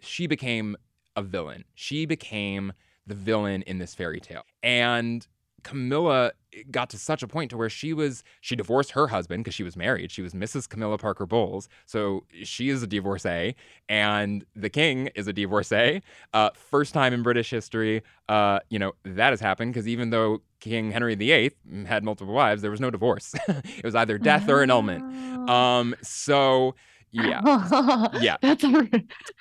she 0.00 0.26
became 0.26 0.76
a 1.14 1.22
villain. 1.22 1.64
She 1.74 2.06
became 2.06 2.72
the 3.06 3.14
villain 3.14 3.62
in 3.62 3.78
this 3.78 3.94
fairy 3.94 4.20
tale. 4.20 4.44
And 4.62 5.26
Camilla 5.62 6.32
got 6.70 6.90
to 6.90 6.98
such 6.98 7.22
a 7.22 7.28
point 7.28 7.50
to 7.50 7.56
where 7.56 7.70
she 7.70 7.92
was 7.92 8.22
she 8.40 8.54
divorced 8.54 8.90
her 8.92 9.08
husband 9.08 9.42
because 9.42 9.54
she 9.54 9.62
was 9.62 9.76
married. 9.76 10.10
She 10.10 10.22
was 10.22 10.34
Mrs. 10.34 10.68
Camilla 10.68 10.98
Parker 10.98 11.26
Bowles, 11.26 11.68
so 11.86 12.24
she 12.42 12.68
is 12.68 12.82
a 12.82 12.86
divorcee, 12.86 13.54
and 13.88 14.44
the 14.54 14.68
king 14.68 15.08
is 15.14 15.26
a 15.26 15.32
divorcee. 15.32 16.02
Uh, 16.34 16.50
first 16.54 16.94
time 16.94 17.12
in 17.12 17.22
British 17.22 17.50
history, 17.50 18.02
uh, 18.28 18.60
you 18.70 18.78
know 18.78 18.92
that 19.04 19.30
has 19.30 19.40
happened 19.40 19.72
because 19.72 19.88
even 19.88 20.10
though 20.10 20.42
King 20.60 20.90
Henry 20.90 21.14
VIII 21.14 21.52
had 21.86 22.04
multiple 22.04 22.34
wives, 22.34 22.62
there 22.62 22.70
was 22.70 22.80
no 22.80 22.90
divorce. 22.90 23.34
it 23.48 23.84
was 23.84 23.94
either 23.94 24.18
death 24.18 24.48
or 24.48 24.62
annulment. 24.62 25.04
Oh. 25.48 25.52
Um, 25.52 25.94
so 26.02 26.74
yeah, 27.12 28.08
Yeah. 28.20 28.36
That's 28.40 28.64
a... 28.64 28.88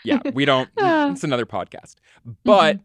yeah, 0.04 0.20
we 0.34 0.46
don't. 0.46 0.70
It's 0.78 1.24
another 1.24 1.46
podcast, 1.46 1.96
but 2.44 2.80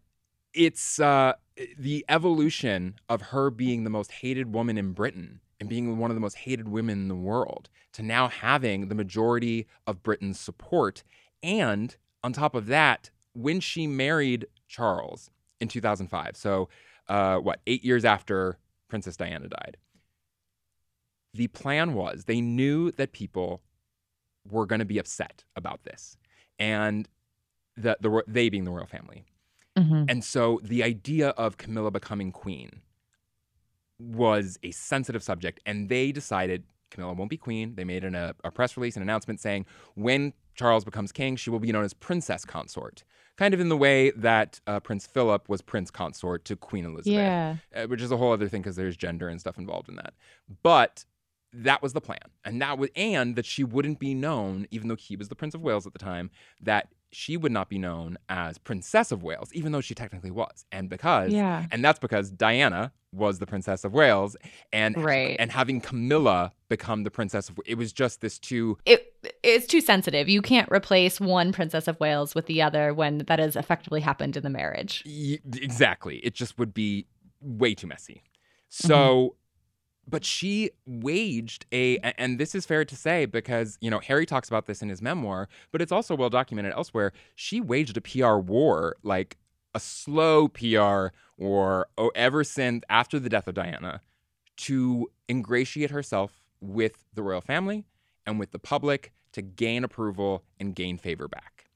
it's 0.52 0.98
uh, 0.98 1.34
the 1.78 2.04
evolution 2.08 2.96
of 3.08 3.22
her 3.22 3.50
being 3.50 3.84
the 3.84 3.90
most 3.90 4.12
hated 4.12 4.52
woman 4.52 4.76
in 4.76 4.92
Britain 4.92 5.40
and 5.58 5.68
being 5.68 5.96
one 5.98 6.10
of 6.10 6.14
the 6.14 6.20
most 6.20 6.36
hated 6.38 6.68
women 6.68 7.02
in 7.02 7.08
the 7.08 7.14
world 7.14 7.68
to 7.92 8.02
now 8.02 8.28
having 8.28 8.88
the 8.88 8.94
majority 8.94 9.66
of 9.86 10.02
Britain's 10.02 10.38
support, 10.38 11.02
and 11.42 11.96
on 12.22 12.32
top 12.32 12.54
of 12.54 12.66
that, 12.66 13.10
when 13.32 13.60
she 13.60 13.86
married 13.86 14.46
Charles 14.68 15.30
in 15.60 15.68
2005, 15.68 16.36
so 16.36 16.68
uh, 17.08 17.38
what 17.38 17.60
eight 17.66 17.84
years 17.84 18.04
after 18.04 18.58
Princess 18.88 19.16
Diana 19.16 19.48
died. 19.48 19.76
The 21.34 21.48
plan 21.48 21.94
was 21.94 22.24
they 22.24 22.40
knew 22.40 22.90
that 22.92 23.12
people 23.12 23.62
were 24.48 24.66
going 24.66 24.78
to 24.78 24.84
be 24.84 24.98
upset 24.98 25.44
about 25.54 25.84
this, 25.84 26.16
and 26.58 27.08
the, 27.76 27.96
the 28.00 28.22
they 28.26 28.48
being 28.48 28.64
the 28.64 28.70
royal 28.70 28.86
family. 28.86 29.24
Mhm. 29.76 30.10
And 30.10 30.24
so 30.24 30.60
the 30.62 30.82
idea 30.82 31.30
of 31.30 31.56
Camilla 31.58 31.90
becoming 31.90 32.32
queen 32.32 32.80
was 33.98 34.58
a 34.62 34.70
sensitive 34.72 35.22
subject, 35.22 35.60
and 35.66 35.88
they 35.88 36.12
decided 36.12 36.64
Camilla 36.90 37.12
won't 37.14 37.30
be 37.30 37.36
queen. 37.36 37.74
They 37.74 37.84
made 37.84 38.04
an, 38.04 38.14
a, 38.14 38.34
a 38.44 38.50
press 38.50 38.76
release, 38.76 38.96
an 38.96 39.02
announcement 39.02 39.40
saying 39.40 39.66
when 39.94 40.32
Charles 40.54 40.84
becomes 40.84 41.12
king, 41.12 41.36
she 41.36 41.50
will 41.50 41.58
be 41.58 41.72
known 41.72 41.84
as 41.84 41.92
princess 41.92 42.44
consort, 42.44 43.04
kind 43.36 43.52
of 43.54 43.60
in 43.60 43.68
the 43.68 43.76
way 43.76 44.10
that 44.12 44.60
uh, 44.66 44.80
Prince 44.80 45.06
Philip 45.06 45.48
was 45.48 45.60
prince 45.62 45.90
consort 45.90 46.44
to 46.46 46.56
Queen 46.56 46.84
Elizabeth 46.84 47.12
Yeah. 47.12 47.56
uh, 47.74 47.86
which 47.86 48.00
is 48.00 48.10
a 48.12 48.16
whole 48.16 48.32
other 48.32 48.48
thing 48.48 48.62
because 48.62 48.76
there's 48.76 48.96
gender 48.96 49.28
and 49.28 49.40
stuff 49.40 49.58
involved 49.58 49.88
in 49.88 49.96
that. 49.96 50.14
But 50.62 51.04
that 51.62 51.82
was 51.82 51.92
the 51.92 52.00
plan, 52.00 52.18
and 52.44 52.60
that 52.60 52.78
was 52.78 52.90
and 52.96 53.36
that 53.36 53.46
she 53.46 53.64
wouldn't 53.64 53.98
be 53.98 54.14
known, 54.14 54.66
even 54.70 54.88
though 54.88 54.96
he 54.96 55.16
was 55.16 55.28
the 55.28 55.34
Prince 55.36 55.54
of 55.54 55.62
Wales 55.62 55.86
at 55.86 55.92
the 55.92 55.98
time, 55.98 56.30
that 56.60 56.88
she 57.12 57.36
would 57.36 57.52
not 57.52 57.68
be 57.70 57.78
known 57.78 58.18
as 58.28 58.58
Princess 58.58 59.10
of 59.12 59.22
Wales, 59.22 59.48
even 59.54 59.72
though 59.72 59.80
she 59.80 59.94
technically 59.94 60.30
was, 60.30 60.64
and 60.72 60.88
because 60.90 61.32
Yeah. 61.32 61.66
and 61.70 61.82
that's 61.84 61.98
because 61.98 62.30
Diana 62.30 62.92
was 63.12 63.38
the 63.38 63.46
Princess 63.46 63.84
of 63.84 63.94
Wales, 63.94 64.36
and 64.72 64.96
Right. 65.02 65.36
and 65.38 65.50
having 65.50 65.80
Camilla 65.80 66.52
become 66.68 67.04
the 67.04 67.10
Princess 67.10 67.48
of 67.48 67.58
it 67.64 67.76
was 67.76 67.92
just 67.92 68.20
this 68.20 68.38
too. 68.38 68.76
It 68.84 69.14
it's 69.42 69.66
too 69.66 69.80
sensitive. 69.80 70.28
You 70.28 70.42
can't 70.42 70.70
replace 70.70 71.20
one 71.20 71.52
princess 71.52 71.88
of 71.88 71.98
Wales 71.98 72.34
with 72.34 72.46
the 72.46 72.60
other 72.62 72.92
when 72.92 73.18
that 73.18 73.38
has 73.38 73.56
effectively 73.56 74.00
happened 74.00 74.36
in 74.36 74.42
the 74.42 74.50
marriage. 74.50 75.02
Y- 75.06 75.38
exactly. 75.54 76.18
It 76.18 76.34
just 76.34 76.58
would 76.58 76.74
be 76.74 77.06
way 77.40 77.74
too 77.74 77.86
messy. 77.86 78.22
Mm-hmm. 78.24 78.88
So, 78.88 79.36
but 80.08 80.24
she 80.24 80.70
waged 80.86 81.66
a, 81.72 81.98
and 81.98 82.38
this 82.38 82.54
is 82.54 82.64
fair 82.64 82.84
to 82.84 82.96
say 82.96 83.26
because, 83.26 83.76
you 83.80 83.90
know, 83.90 83.98
Harry 83.98 84.26
talks 84.26 84.48
about 84.48 84.66
this 84.66 84.82
in 84.82 84.88
his 84.88 85.02
memoir, 85.02 85.48
but 85.72 85.82
it's 85.82 85.92
also 85.92 86.14
well 86.14 86.30
documented 86.30 86.72
elsewhere. 86.72 87.12
She 87.34 87.60
waged 87.60 87.96
a 87.96 88.00
PR 88.00 88.36
war, 88.36 88.96
like 89.02 89.36
a 89.74 89.80
slow 89.80 90.48
PR 90.48 91.08
war, 91.36 91.88
oh, 91.98 92.10
ever 92.14 92.44
since 92.44 92.84
after 92.88 93.18
the 93.18 93.28
death 93.28 93.48
of 93.48 93.54
Diana 93.54 94.00
to 94.56 95.10
ingratiate 95.28 95.90
herself 95.90 96.42
with 96.60 97.04
the 97.12 97.22
royal 97.22 97.40
family 97.40 97.84
and 98.26 98.38
with 98.38 98.52
the 98.52 98.58
public 98.58 99.12
to 99.32 99.42
gain 99.42 99.84
approval 99.84 100.44
and 100.58 100.74
gain 100.74 100.98
favor 100.98 101.28
back. 101.28 101.66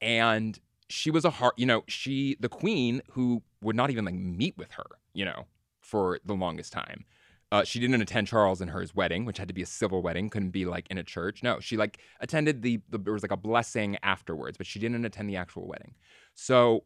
And 0.00 0.58
she 0.88 1.10
was 1.10 1.24
a 1.24 1.30
hard, 1.30 1.54
you 1.56 1.66
know, 1.66 1.82
she, 1.88 2.36
the 2.40 2.48
queen, 2.48 3.02
who 3.12 3.42
would 3.62 3.76
not 3.76 3.90
even 3.90 4.04
like 4.04 4.14
meet 4.14 4.56
with 4.56 4.72
her, 4.72 4.86
you 5.12 5.24
know, 5.24 5.46
for 5.80 6.20
the 6.24 6.34
longest 6.34 6.72
time. 6.72 7.04
Uh, 7.52 7.64
she 7.64 7.80
didn't 7.80 8.00
attend 8.00 8.28
Charles 8.28 8.60
and 8.60 8.70
her's 8.70 8.94
wedding, 8.94 9.24
which 9.24 9.38
had 9.38 9.48
to 9.48 9.54
be 9.54 9.62
a 9.62 9.66
civil 9.66 10.02
wedding, 10.02 10.30
couldn't 10.30 10.50
be 10.50 10.66
like 10.66 10.86
in 10.88 10.98
a 10.98 11.02
church. 11.02 11.42
No, 11.42 11.58
she 11.58 11.76
like 11.76 11.98
attended 12.20 12.62
the, 12.62 12.80
the 12.88 12.98
there 12.98 13.12
was 13.12 13.22
like 13.22 13.32
a 13.32 13.36
blessing 13.36 13.98
afterwards, 14.04 14.56
but 14.56 14.66
she 14.66 14.78
didn't 14.78 15.04
attend 15.04 15.28
the 15.28 15.36
actual 15.36 15.66
wedding. 15.66 15.94
So 16.34 16.84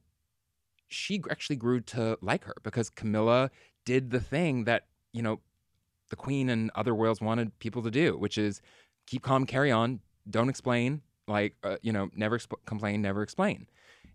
she 0.88 1.22
actually 1.31 1.57
grew 1.57 1.81
to 1.81 2.16
like 2.22 2.44
her 2.44 2.55
because 2.62 2.88
Camilla 2.88 3.50
did 3.85 4.11
the 4.11 4.20
thing 4.20 4.64
that, 4.64 4.87
you 5.12 5.20
know, 5.20 5.40
the 6.09 6.16
queen 6.16 6.48
and 6.48 6.70
other 6.74 6.94
royals 6.94 7.20
wanted 7.20 7.59
people 7.59 7.83
to 7.83 7.90
do, 7.90 8.16
which 8.16 8.38
is 8.38 8.62
keep 9.07 9.22
calm, 9.22 9.44
carry 9.44 9.70
on, 9.70 10.00
don't 10.31 10.48
explain, 10.48 11.03
like, 11.27 11.57
uh, 11.62 11.77
you 11.83 11.92
know, 11.92 12.09
never 12.14 12.38
exp- 12.38 12.64
complain, 12.64 13.03
never 13.03 13.22
explain, 13.22 13.66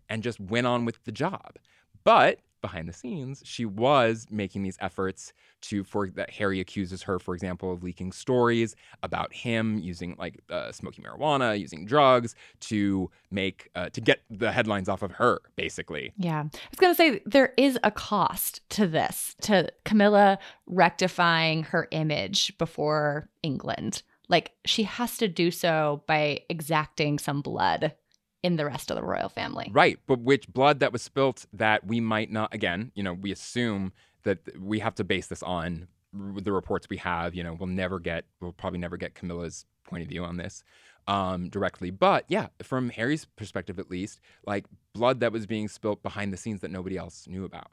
and 0.08 0.22
just 0.22 0.40
went 0.40 0.66
on 0.66 0.84
with 0.84 1.02
the 1.04 1.12
job. 1.12 1.58
But 2.02 2.40
behind 2.60 2.88
the 2.88 2.92
scenes, 2.92 3.42
she 3.44 3.64
was 3.64 4.26
making 4.30 4.62
these 4.62 4.76
efforts 4.80 5.32
to, 5.62 5.84
for 5.84 6.08
that 6.10 6.30
Harry 6.30 6.60
accuses 6.60 7.02
her, 7.02 7.18
for 7.18 7.34
example, 7.34 7.72
of 7.72 7.82
leaking 7.82 8.12
stories 8.12 8.76
about 9.02 9.32
him 9.32 9.78
using 9.78 10.16
like 10.18 10.40
uh, 10.50 10.72
smoking 10.72 11.04
marijuana, 11.04 11.58
using 11.58 11.84
drugs 11.84 12.34
to 12.60 13.10
make, 13.30 13.70
uh, 13.74 13.88
to 13.90 14.00
get 14.00 14.20
the 14.30 14.52
headlines 14.52 14.88
off 14.88 15.02
of 15.02 15.12
her, 15.12 15.40
basically. 15.56 16.12
Yeah. 16.16 16.44
I 16.52 16.68
was 16.70 16.78
to 16.78 16.94
say 16.94 17.20
there 17.26 17.52
is 17.56 17.78
a 17.82 17.90
cost 17.90 18.68
to 18.70 18.86
this, 18.86 19.36
to 19.42 19.70
Camilla 19.84 20.38
rectifying 20.66 21.64
her 21.64 21.88
image 21.90 22.56
before 22.58 23.28
England. 23.42 24.02
Like 24.28 24.52
she 24.64 24.84
has 24.84 25.18
to 25.18 25.28
do 25.28 25.50
so 25.50 26.02
by 26.06 26.40
exacting 26.48 27.18
some 27.18 27.42
blood 27.42 27.94
in 28.42 28.56
the 28.56 28.64
rest 28.64 28.90
of 28.90 28.96
the 28.96 29.02
royal 29.02 29.28
family. 29.28 29.70
Right, 29.72 29.98
but 30.06 30.20
which 30.20 30.48
blood 30.48 30.80
that 30.80 30.92
was 30.92 31.02
spilt 31.02 31.46
that 31.52 31.86
we 31.86 32.00
might 32.00 32.30
not 32.30 32.54
again, 32.54 32.92
you 32.94 33.02
know, 33.02 33.12
we 33.12 33.32
assume 33.32 33.92
that 34.22 34.38
we 34.58 34.78
have 34.80 34.94
to 34.96 35.04
base 35.04 35.26
this 35.26 35.42
on 35.42 35.88
the 36.12 36.52
reports 36.52 36.88
we 36.88 36.96
have, 36.98 37.34
you 37.34 37.42
know, 37.42 37.54
we'll 37.54 37.68
never 37.68 37.98
get 37.98 38.24
we'll 38.40 38.52
probably 38.52 38.78
never 38.78 38.96
get 38.96 39.14
Camilla's 39.14 39.66
point 39.84 40.02
of 40.02 40.08
view 40.08 40.24
on 40.24 40.36
this 40.36 40.64
um 41.06 41.48
directly, 41.48 41.90
but 41.90 42.24
yeah, 42.28 42.48
from 42.62 42.90
Harry's 42.90 43.24
perspective 43.24 43.78
at 43.78 43.90
least, 43.90 44.20
like 44.46 44.64
blood 44.94 45.20
that 45.20 45.32
was 45.32 45.46
being 45.46 45.68
spilt 45.68 46.02
behind 46.02 46.32
the 46.32 46.36
scenes 46.36 46.60
that 46.60 46.70
nobody 46.70 46.96
else 46.96 47.26
knew 47.28 47.44
about. 47.44 47.72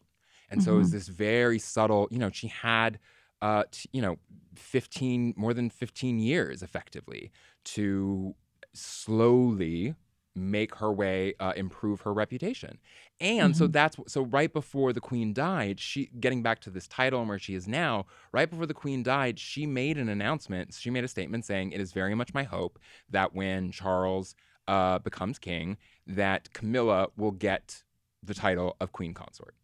And 0.50 0.64
so 0.64 0.76
it 0.76 0.78
was 0.78 0.92
this 0.92 1.10
very 1.10 1.60
subtle, 1.60 2.08
you 2.12 2.20
know, 2.20 2.30
she 2.30 2.48
had 2.48 3.00
uh 3.42 3.64
t- 3.72 3.90
you 3.94 4.02
know 4.02 4.18
15 4.56 5.36
more 5.38 5.54
than 5.54 5.70
15 5.70 6.20
years 6.20 6.64
effectively 6.64 7.32
to 7.66 8.34
slowly 8.74 9.96
make 10.38 10.76
her 10.76 10.92
way 10.92 11.34
uh, 11.40 11.54
improve 11.56 12.02
her 12.02 12.14
reputation 12.14 12.78
and 13.20 13.58
so 13.58 13.66
that's 13.68 13.98
so 14.08 14.22
right 14.22 14.54
before 14.54 14.94
the 14.94 15.02
queen 15.02 15.34
died 15.34 15.80
she 15.80 16.10
getting 16.20 16.44
back 16.44 16.60
to 16.60 16.70
this 16.70 16.88
title 16.88 17.20
and 17.20 17.28
where 17.28 17.40
she 17.40 17.56
is 17.56 17.68
now 17.68 18.06
right 18.32 18.50
before 18.50 18.66
the 18.66 18.74
queen 18.74 19.02
died 19.04 19.40
she 19.40 19.66
made 19.66 19.98
an 19.98 20.08
announcement 20.10 20.74
she 20.74 20.90
made 20.90 21.04
a 21.04 21.08
statement 21.08 21.44
saying 21.44 21.72
it 21.72 21.82
is 21.82 21.92
very 21.92 22.14
much 22.16 22.34
my 22.34 22.44
hope 22.44 22.80
that 23.10 23.34
when 23.34 23.72
charles 23.72 24.36
uh, 24.68 25.00
becomes 25.00 25.40
king 25.40 25.78
that 26.06 26.54
camilla 26.54 27.08
will 27.18 27.32
get 27.32 27.84
the 28.24 28.34
title 28.34 28.76
of 28.80 28.92
queen 28.92 29.14
consort 29.14 29.56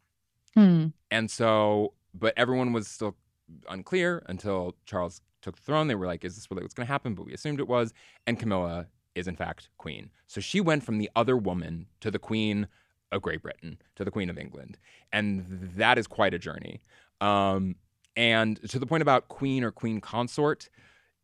Hmm. 0.55 0.87
and 1.09 1.31
so, 1.31 1.93
but 2.13 2.33
everyone 2.37 2.73
was 2.73 2.87
still 2.87 3.15
unclear 3.69 4.23
until 4.27 4.75
Charles 4.85 5.21
took 5.41 5.55
the 5.55 5.63
throne. 5.63 5.87
They 5.87 5.95
were 5.95 6.05
like, 6.05 6.23
is 6.23 6.35
this 6.35 6.49
really 6.51 6.61
what's 6.61 6.75
going 6.75 6.85
to 6.85 6.91
happen? 6.91 7.15
But 7.15 7.25
we 7.25 7.33
assumed 7.33 7.59
it 7.59 7.67
was. 7.67 7.91
And 8.27 8.39
Camilla 8.39 8.85
is, 9.15 9.27
in 9.27 9.35
fact, 9.35 9.69
queen. 9.77 10.09
So 10.27 10.41
she 10.41 10.59
went 10.61 10.83
from 10.83 10.97
the 10.97 11.09
other 11.15 11.37
woman 11.37 11.87
to 12.01 12.09
the 12.11 12.19
queen 12.19 12.67
of 13.11 13.21
Great 13.21 13.41
Britain, 13.43 13.77
to 13.95 14.03
the 14.03 14.11
queen 14.11 14.29
of 14.29 14.37
England. 14.37 14.77
And 15.11 15.45
that 15.77 15.97
is 15.97 16.07
quite 16.07 16.33
a 16.33 16.39
journey. 16.39 16.81
Um, 17.21 17.75
and 18.15 18.57
to 18.69 18.79
the 18.79 18.85
point 18.85 19.01
about 19.01 19.27
queen 19.27 19.63
or 19.63 19.71
queen 19.71 20.01
consort, 20.01 20.69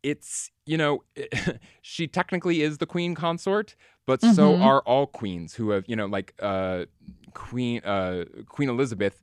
it's, 0.02 0.50
you 0.66 0.76
know, 0.78 1.02
she 1.82 2.06
technically 2.06 2.62
is 2.62 2.78
the 2.78 2.86
queen 2.86 3.14
consort, 3.14 3.74
but 4.06 4.20
so 4.22 4.54
Mhm. 4.54 4.62
are 4.64 4.80
all 4.82 5.06
queens 5.06 5.54
who 5.54 5.70
have, 5.70 5.84
you 5.88 5.96
know, 5.96 6.06
like 6.06 6.34
uh, 6.40 6.86
Queen 7.34 7.80
uh, 7.84 8.24
Queen 8.48 8.68
Elizabeth, 8.68 9.22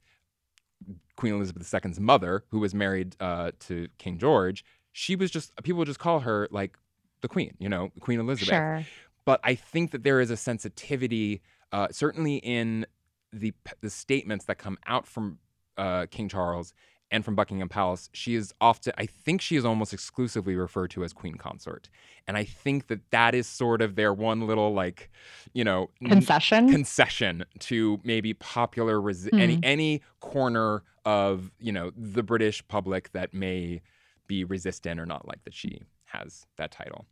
Queen 1.15 1.33
Elizabeth 1.33 1.73
II's 1.73 1.99
mother, 1.99 2.43
who 2.51 2.59
was 2.59 2.75
married 2.75 3.15
uh, 3.19 3.51
to 3.61 3.87
King 3.97 4.17
George. 4.19 4.63
She 4.91 5.15
was 5.15 5.31
just 5.31 5.51
people 5.63 5.79
would 5.79 5.87
just 5.87 5.99
call 5.99 6.19
her 6.21 6.47
like 6.51 6.77
the 7.21 7.27
queen, 7.27 7.55
you 7.59 7.69
know, 7.69 7.91
Queen 7.99 8.19
Elizabeth. 8.19 8.49
Sure. 8.49 8.85
But 9.25 9.39
I 9.43 9.55
think 9.55 9.91
that 9.91 10.03
there 10.03 10.21
is 10.21 10.31
a 10.31 10.37
sensitivity, 10.37 11.41
uh, 11.71 11.87
certainly 11.91 12.37
in 12.37 12.85
the 13.33 13.53
the 13.81 13.89
statements 13.89 14.45
that 14.45 14.57
come 14.57 14.77
out 14.87 15.05
from 15.05 15.39
uh, 15.77 16.05
King 16.09 16.29
Charles 16.29 16.73
and 17.09 17.23
from 17.23 17.35
Buckingham 17.35 17.69
Palace, 17.69 18.09
she 18.11 18.35
is 18.35 18.53
often, 18.59 18.93
I 18.97 19.05
think 19.05 19.41
she 19.41 19.55
is 19.55 19.63
almost 19.63 19.93
exclusively 19.93 20.55
referred 20.55 20.91
to 20.91 21.03
as 21.03 21.13
Queen 21.13 21.35
Consort. 21.35 21.89
And 22.27 22.35
I 22.35 22.43
think 22.43 22.87
that 22.87 23.11
that 23.11 23.33
is 23.33 23.47
sort 23.47 23.81
of 23.81 23.95
their 23.95 24.13
one 24.13 24.45
little, 24.45 24.73
like, 24.73 25.09
you 25.53 25.63
know, 25.63 25.89
concession 26.05 26.65
n- 26.65 26.71
concession 26.71 27.45
to 27.59 28.01
maybe 28.03 28.33
popular, 28.33 28.97
resi- 28.97 29.29
mm. 29.29 29.39
any, 29.39 29.59
any 29.63 30.01
corner 30.19 30.83
of, 31.05 31.49
you 31.59 31.71
know, 31.71 31.91
the 31.95 32.23
British 32.23 32.67
public 32.67 33.13
that 33.13 33.33
may 33.33 33.81
be 34.27 34.43
resistant 34.43 34.99
or 34.99 35.05
not 35.05 35.25
like 35.25 35.41
that 35.45 35.53
she 35.53 35.81
has 36.07 36.45
that 36.57 36.71
title. 36.71 37.05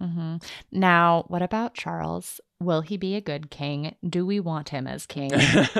Mm-hmm. 0.00 0.36
Now, 0.72 1.24
what 1.28 1.42
about 1.42 1.74
Charles? 1.74 2.40
Will 2.60 2.80
he 2.80 2.96
be 2.96 3.14
a 3.14 3.20
good 3.20 3.50
king? 3.50 3.94
Do 4.06 4.26
we 4.26 4.40
want 4.40 4.68
him 4.68 4.86
as 4.86 5.06
king? 5.06 5.30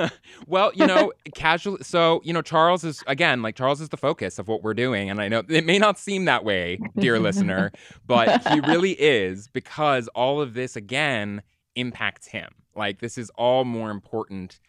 well, 0.47 0.71
you 0.73 0.85
know, 0.87 1.11
casually. 1.35 1.83
So, 1.83 2.21
you 2.23 2.33
know, 2.33 2.41
Charles 2.41 2.83
is, 2.83 3.03
again, 3.07 3.41
like 3.41 3.55
Charles 3.55 3.81
is 3.81 3.89
the 3.89 3.97
focus 3.97 4.39
of 4.39 4.47
what 4.47 4.63
we're 4.63 4.73
doing. 4.73 5.09
And 5.09 5.21
I 5.21 5.27
know 5.27 5.43
it 5.47 5.65
may 5.65 5.77
not 5.77 5.97
seem 5.99 6.25
that 6.25 6.43
way, 6.43 6.79
dear 6.97 7.19
listener, 7.19 7.71
but 8.05 8.47
he 8.47 8.59
really 8.61 8.93
is 8.93 9.47
because 9.47 10.07
all 10.09 10.41
of 10.41 10.53
this, 10.53 10.75
again, 10.75 11.41
impacts 11.75 12.27
him. 12.27 12.49
Like, 12.75 12.99
this 12.99 13.17
is 13.17 13.29
all 13.35 13.65
more 13.65 13.91
important. 13.91 14.59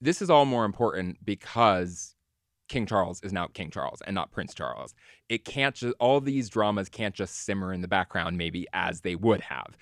This 0.00 0.20
is 0.20 0.30
all 0.30 0.44
more 0.44 0.64
important 0.64 1.18
because 1.24 2.15
King 2.68 2.86
Charles 2.86 3.20
is 3.22 3.32
now 3.32 3.46
King 3.46 3.70
Charles 3.70 4.02
and 4.06 4.14
not 4.14 4.32
Prince 4.32 4.54
Charles. 4.54 4.94
It 5.28 5.44
can't 5.44 5.74
just, 5.74 5.94
all 6.00 6.20
these 6.20 6.48
dramas 6.48 6.88
can't 6.88 7.14
just 7.14 7.44
simmer 7.44 7.72
in 7.72 7.80
the 7.80 7.88
background, 7.88 8.36
maybe 8.36 8.66
as 8.72 9.02
they 9.02 9.14
would 9.14 9.40
have 9.42 9.76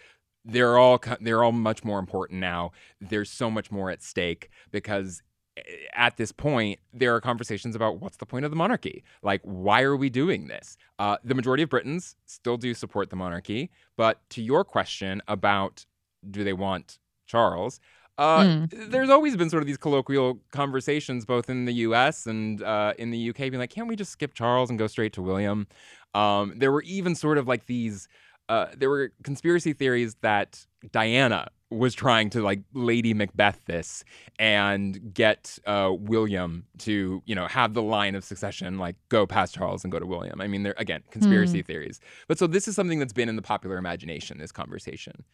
they're 0.45 0.79
all 0.79 1.01
they're 1.21 1.43
all 1.43 1.53
much 1.53 1.85
more 1.85 1.99
important 1.99 2.41
now. 2.41 2.73
There's 3.01 3.31
so 3.31 3.51
much 3.51 3.71
more 3.71 3.91
at 3.91 4.03
stake 4.03 4.51
because 4.71 5.23
eh, 5.57 5.63
at 5.95 6.17
this 6.17 6.33
point, 6.33 6.81
there 6.93 7.15
are 7.15 7.21
conversations 7.21 7.75
about 7.75 8.01
what's 8.01 8.19
the 8.19 8.27
point 8.27 8.45
of 8.45 8.51
the 8.51 8.57
monarchy? 8.57 9.05
Like, 9.23 9.41
why 9.43 9.83
are 9.83 9.97
we 9.97 10.11
doing 10.11 10.49
this? 10.49 10.77
Uh, 10.99 11.17
the 11.25 11.35
majority 11.35 11.63
of 11.63 11.71
Britons 11.71 12.17
still 12.27 12.57
do 12.57 12.75
support 12.75 13.11
the 13.11 13.17
monarchy. 13.17 13.71
But 13.97 14.21
to 14.31 14.43
your 14.43 14.65
question 14.65 15.23
about 15.29 15.87
do 16.31 16.45
they 16.45 16.53
want 16.53 16.99
Charles, 17.27 17.81
uh, 18.19 18.41
mm. 18.41 18.91
there's 18.91 19.11
always 19.11 19.37
been 19.37 19.51
sort 19.51 19.63
of 19.63 19.67
these 19.67 19.77
colloquial 19.77 20.39
conversations, 20.53 21.25
both 21.25 21.51
in 21.51 21.65
the 21.65 21.75
US 21.75 22.27
and 22.27 22.63
uh, 22.63 22.95
in 22.99 23.11
the 23.11 23.31
UK, 23.31 23.37
being 23.37 23.59
like, 23.59 23.71
can't 23.71 23.89
we 23.89 23.97
just 23.97 24.13
skip 24.13 24.35
Charles 24.35 24.71
and 24.71 24.79
go 24.79 24.87
straight 24.87 25.13
to 25.15 25.23
William? 25.23 25.67
Um, 26.15 26.55
there 26.57 26.71
were 26.71 26.83
even 26.83 27.15
sort 27.15 27.39
of 27.39 27.49
like 27.49 27.67
these 27.67 28.09
uh, 28.49 28.67
there 28.77 28.91
were 28.91 29.13
conspiracy 29.23 29.73
theories 29.73 30.17
that 30.21 30.67
Diana 30.93 31.49
was 31.71 31.95
trying 31.95 32.31
to 32.31 32.43
like 32.43 32.61
Lady 32.73 33.15
Macbeth 33.15 33.65
this 33.65 34.05
and 34.39 35.13
get 35.13 35.59
uh, 35.67 35.91
William 35.93 36.67
to 36.79 37.23
you 37.27 37.35
know 37.35 37.47
have 37.47 37.75
the 37.75 37.83
line 37.83 38.15
of 38.15 38.25
succession 38.25 38.79
like 38.79 38.97
go 39.09 39.27
past 39.27 39.55
Charles 39.55 39.85
and 39.85 39.91
go 39.91 39.99
to 39.99 40.07
William. 40.07 40.41
I 40.41 40.47
mean, 40.47 40.63
there 40.63 40.75
again 40.77 41.03
conspiracy 41.11 41.63
mm. 41.63 41.67
theories, 41.67 42.01
but 42.29 42.39
so 42.39 42.47
this 42.47 42.69
is 42.69 42.77
something 42.77 42.99
that's 42.99 43.13
been 43.13 43.29
in 43.29 43.37
the 43.37 43.43
popular 43.43 43.77
imagination. 43.77 44.39
This 44.39 44.53
conversation, 44.53 45.25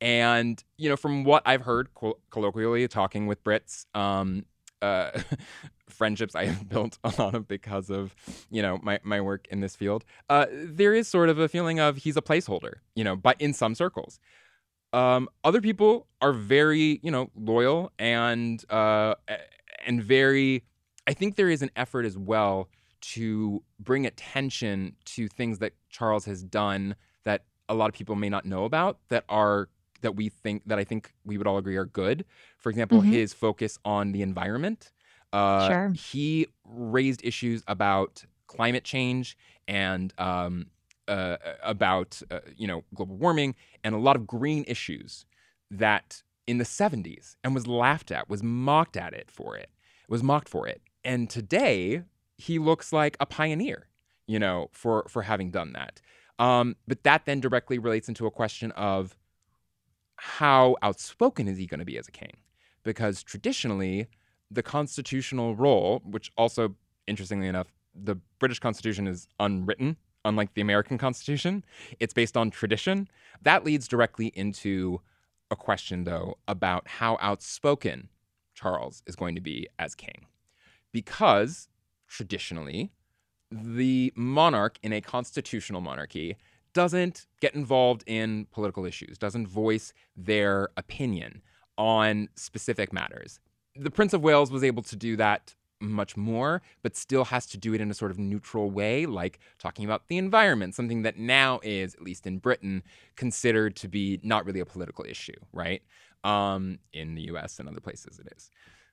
and 0.00 0.62
you 0.76 0.88
know 0.88 0.96
from 0.96 1.24
what 1.24 1.42
I've 1.46 1.62
heard 1.62 1.88
colloquially 2.30 2.86
talking 2.88 3.26
with 3.26 3.42
Brits, 3.44 3.86
um, 3.94 4.44
uh, 4.84 5.10
friendships 5.88 6.34
I 6.34 6.46
have 6.46 6.68
built 6.74 6.98
a 7.02 7.12
lot 7.18 7.34
of 7.34 7.48
because 7.48 7.90
of, 7.90 8.14
you 8.50 8.62
know, 8.62 8.78
my, 8.82 9.00
my 9.02 9.20
work 9.20 9.46
in 9.50 9.60
this 9.60 9.74
field, 9.74 10.04
uh, 10.28 10.46
there 10.50 10.94
is 10.94 11.08
sort 11.08 11.28
of 11.28 11.38
a 11.38 11.48
feeling 11.48 11.80
of 11.80 11.96
he's 11.98 12.16
a 12.16 12.22
placeholder, 12.22 12.74
you 12.94 13.04
know, 13.04 13.16
but 13.16 13.40
in 13.40 13.52
some 13.52 13.74
circles. 13.74 14.18
Um, 14.92 15.28
other 15.42 15.60
people 15.60 16.06
are 16.20 16.32
very, 16.32 17.00
you 17.02 17.10
know, 17.10 17.30
loyal 17.34 17.90
and 17.98 18.64
uh, 18.70 19.14
and 19.84 20.02
very. 20.02 20.62
I 21.06 21.14
think 21.14 21.34
there 21.34 21.50
is 21.50 21.62
an 21.62 21.70
effort 21.74 22.06
as 22.06 22.16
well 22.16 22.68
to 23.00 23.62
bring 23.80 24.06
attention 24.06 24.94
to 25.06 25.26
things 25.28 25.58
that 25.58 25.72
Charles 25.90 26.24
has 26.26 26.44
done 26.44 26.94
that 27.24 27.44
a 27.68 27.74
lot 27.74 27.88
of 27.88 27.94
people 27.94 28.14
may 28.14 28.28
not 28.28 28.46
know 28.46 28.64
about 28.64 28.98
that 29.08 29.24
are 29.28 29.68
that 30.04 30.14
we 30.14 30.28
think 30.28 30.62
that 30.66 30.78
I 30.78 30.84
think 30.84 31.12
we 31.24 31.36
would 31.36 31.46
all 31.46 31.58
agree 31.58 31.76
are 31.76 31.84
good. 31.84 32.24
For 32.58 32.70
example, 32.70 33.00
mm-hmm. 33.00 33.10
his 33.10 33.32
focus 33.32 33.78
on 33.84 34.12
the 34.12 34.22
environment. 34.22 34.92
Uh, 35.32 35.68
sure. 35.68 35.92
He 35.92 36.46
raised 36.64 37.24
issues 37.24 37.64
about 37.66 38.24
climate 38.46 38.84
change 38.84 39.36
and 39.66 40.14
um, 40.18 40.66
uh, 41.08 41.36
about 41.62 42.22
uh, 42.30 42.40
you 42.56 42.68
know 42.68 42.84
global 42.94 43.16
warming 43.16 43.56
and 43.82 43.94
a 43.94 43.98
lot 43.98 44.16
of 44.16 44.26
green 44.26 44.64
issues 44.68 45.26
that 45.70 46.22
in 46.46 46.58
the 46.58 46.64
70s 46.64 47.36
and 47.42 47.54
was 47.54 47.66
laughed 47.66 48.10
at, 48.10 48.28
was 48.28 48.42
mocked 48.42 48.96
at 48.96 49.14
it 49.14 49.30
for 49.30 49.56
it, 49.56 49.70
was 50.08 50.22
mocked 50.22 50.48
for 50.48 50.68
it. 50.68 50.82
And 51.02 51.28
today 51.28 52.02
he 52.36 52.58
looks 52.58 52.92
like 52.92 53.16
a 53.18 53.26
pioneer, 53.26 53.88
you 54.26 54.38
know, 54.38 54.68
for 54.72 55.04
for 55.08 55.22
having 55.22 55.50
done 55.50 55.72
that. 55.72 56.00
Um, 56.38 56.76
but 56.86 57.02
that 57.04 57.26
then 57.26 57.40
directly 57.40 57.78
relates 57.78 58.08
into 58.08 58.26
a 58.26 58.30
question 58.30 58.70
of 58.72 59.16
how 60.16 60.76
outspoken 60.82 61.48
is 61.48 61.58
he 61.58 61.66
going 61.66 61.80
to 61.80 61.84
be 61.84 61.98
as 61.98 62.08
a 62.08 62.12
king? 62.12 62.32
Because 62.82 63.22
traditionally, 63.22 64.08
the 64.50 64.62
constitutional 64.62 65.56
role, 65.56 66.02
which 66.04 66.30
also, 66.36 66.76
interestingly 67.06 67.48
enough, 67.48 67.68
the 67.94 68.16
British 68.38 68.58
Constitution 68.58 69.06
is 69.06 69.28
unwritten, 69.40 69.96
unlike 70.24 70.54
the 70.54 70.60
American 70.60 70.98
Constitution. 70.98 71.64
It's 72.00 72.14
based 72.14 72.36
on 72.36 72.50
tradition. 72.50 73.08
That 73.42 73.64
leads 73.64 73.88
directly 73.88 74.28
into 74.28 75.00
a 75.50 75.56
question, 75.56 76.04
though, 76.04 76.38
about 76.48 76.88
how 76.88 77.18
outspoken 77.20 78.08
Charles 78.54 79.02
is 79.06 79.16
going 79.16 79.34
to 79.34 79.40
be 79.40 79.68
as 79.78 79.94
king. 79.94 80.26
Because 80.92 81.68
traditionally, 82.08 82.92
the 83.50 84.12
monarch 84.16 84.78
in 84.82 84.92
a 84.92 85.00
constitutional 85.00 85.80
monarchy 85.80 86.36
doesn't 86.74 87.26
get 87.40 87.54
involved 87.54 88.04
in 88.06 88.46
political 88.52 88.84
issues, 88.84 89.16
doesn't 89.16 89.46
voice 89.46 89.92
their 90.16 90.68
opinion 90.76 91.40
on 91.78 92.28
specific 92.34 92.92
matters. 92.92 93.40
The 93.76 93.90
Prince 93.90 94.12
of 94.12 94.22
Wales 94.22 94.50
was 94.50 94.62
able 94.62 94.82
to 94.84 94.96
do 94.96 95.16
that 95.16 95.54
much 95.80 96.16
more, 96.16 96.62
but 96.82 96.96
still 96.96 97.24
has 97.24 97.46
to 97.46 97.58
do 97.58 97.74
it 97.74 97.80
in 97.80 97.90
a 97.90 97.94
sort 97.94 98.10
of 98.10 98.18
neutral 98.18 98.70
way, 98.70 99.06
like 99.06 99.38
talking 99.58 99.84
about 99.84 100.08
the 100.08 100.18
environment, 100.18 100.74
something 100.74 101.02
that 101.02 101.18
now 101.18 101.60
is, 101.62 101.94
at 101.94 102.02
least 102.02 102.26
in 102.26 102.38
Britain, 102.38 102.82
considered 103.16 103.76
to 103.76 103.88
be 103.88 104.20
not 104.22 104.44
really 104.44 104.60
a 104.60 104.66
political 104.66 105.04
issue, 105.08 105.34
right? 105.52 105.82
Um, 106.22 106.78
in 106.92 107.14
the 107.14 107.22
US 107.22 107.58
and 107.58 107.68
other 107.68 107.80
places 107.80 108.18
it 108.18 108.32
is. 108.36 108.50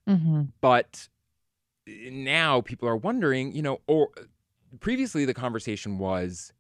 Mm-hmm. 0.08 0.44
But 0.60 1.08
now 1.88 2.62
people 2.62 2.88
are 2.88 2.98
wondering, 2.98 3.54
you 3.54 3.62
know, 3.62 3.80
or 3.88 4.10
previously 4.80 5.26
the 5.26 5.34
conversation 5.34 5.98
was 5.98 6.52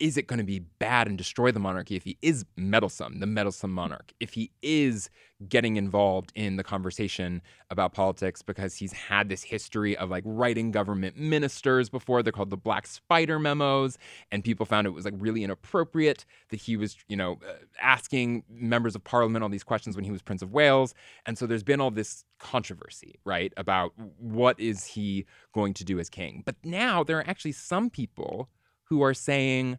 is 0.00 0.16
it 0.16 0.26
going 0.26 0.38
to 0.38 0.44
be 0.44 0.60
bad 0.60 1.08
and 1.08 1.18
destroy 1.18 1.50
the 1.50 1.58
monarchy 1.58 1.96
if 1.96 2.04
he 2.04 2.16
is 2.22 2.44
meddlesome, 2.56 3.20
the 3.20 3.26
meddlesome 3.26 3.72
monarch, 3.72 4.12
if 4.20 4.34
he 4.34 4.50
is 4.62 5.10
getting 5.48 5.76
involved 5.76 6.32
in 6.34 6.56
the 6.56 6.64
conversation 6.64 7.40
about 7.70 7.92
politics 7.92 8.42
because 8.42 8.74
he's 8.74 8.92
had 8.92 9.28
this 9.28 9.42
history 9.42 9.96
of 9.96 10.10
like 10.10 10.24
writing 10.26 10.72
government 10.72 11.16
ministers 11.16 11.88
before. 11.88 12.22
They're 12.22 12.32
called 12.32 12.50
the 12.50 12.56
Black 12.56 12.86
Spider 12.86 13.38
memos. 13.38 13.98
And 14.32 14.42
people 14.42 14.66
found 14.66 14.86
it 14.86 14.90
was 14.90 15.04
like 15.04 15.14
really 15.16 15.44
inappropriate 15.44 16.24
that 16.50 16.60
he 16.60 16.76
was, 16.76 16.96
you 17.08 17.16
know, 17.16 17.38
uh, 17.48 17.52
asking 17.80 18.42
members 18.48 18.96
of 18.96 19.04
parliament 19.04 19.42
all 19.42 19.48
these 19.48 19.64
questions 19.64 19.94
when 19.94 20.04
he 20.04 20.10
was 20.10 20.22
Prince 20.22 20.42
of 20.42 20.52
Wales. 20.52 20.94
And 21.26 21.38
so 21.38 21.46
there's 21.46 21.62
been 21.62 21.80
all 21.80 21.92
this 21.92 22.24
controversy, 22.38 23.20
right, 23.24 23.52
about 23.56 23.92
what 24.18 24.58
is 24.58 24.84
he 24.84 25.24
going 25.52 25.74
to 25.74 25.84
do 25.84 26.00
as 26.00 26.10
king. 26.10 26.42
But 26.44 26.56
now 26.64 27.04
there 27.04 27.18
are 27.18 27.28
actually 27.28 27.52
some 27.52 27.90
people 27.90 28.48
who 28.84 29.02
are 29.02 29.14
saying, 29.14 29.78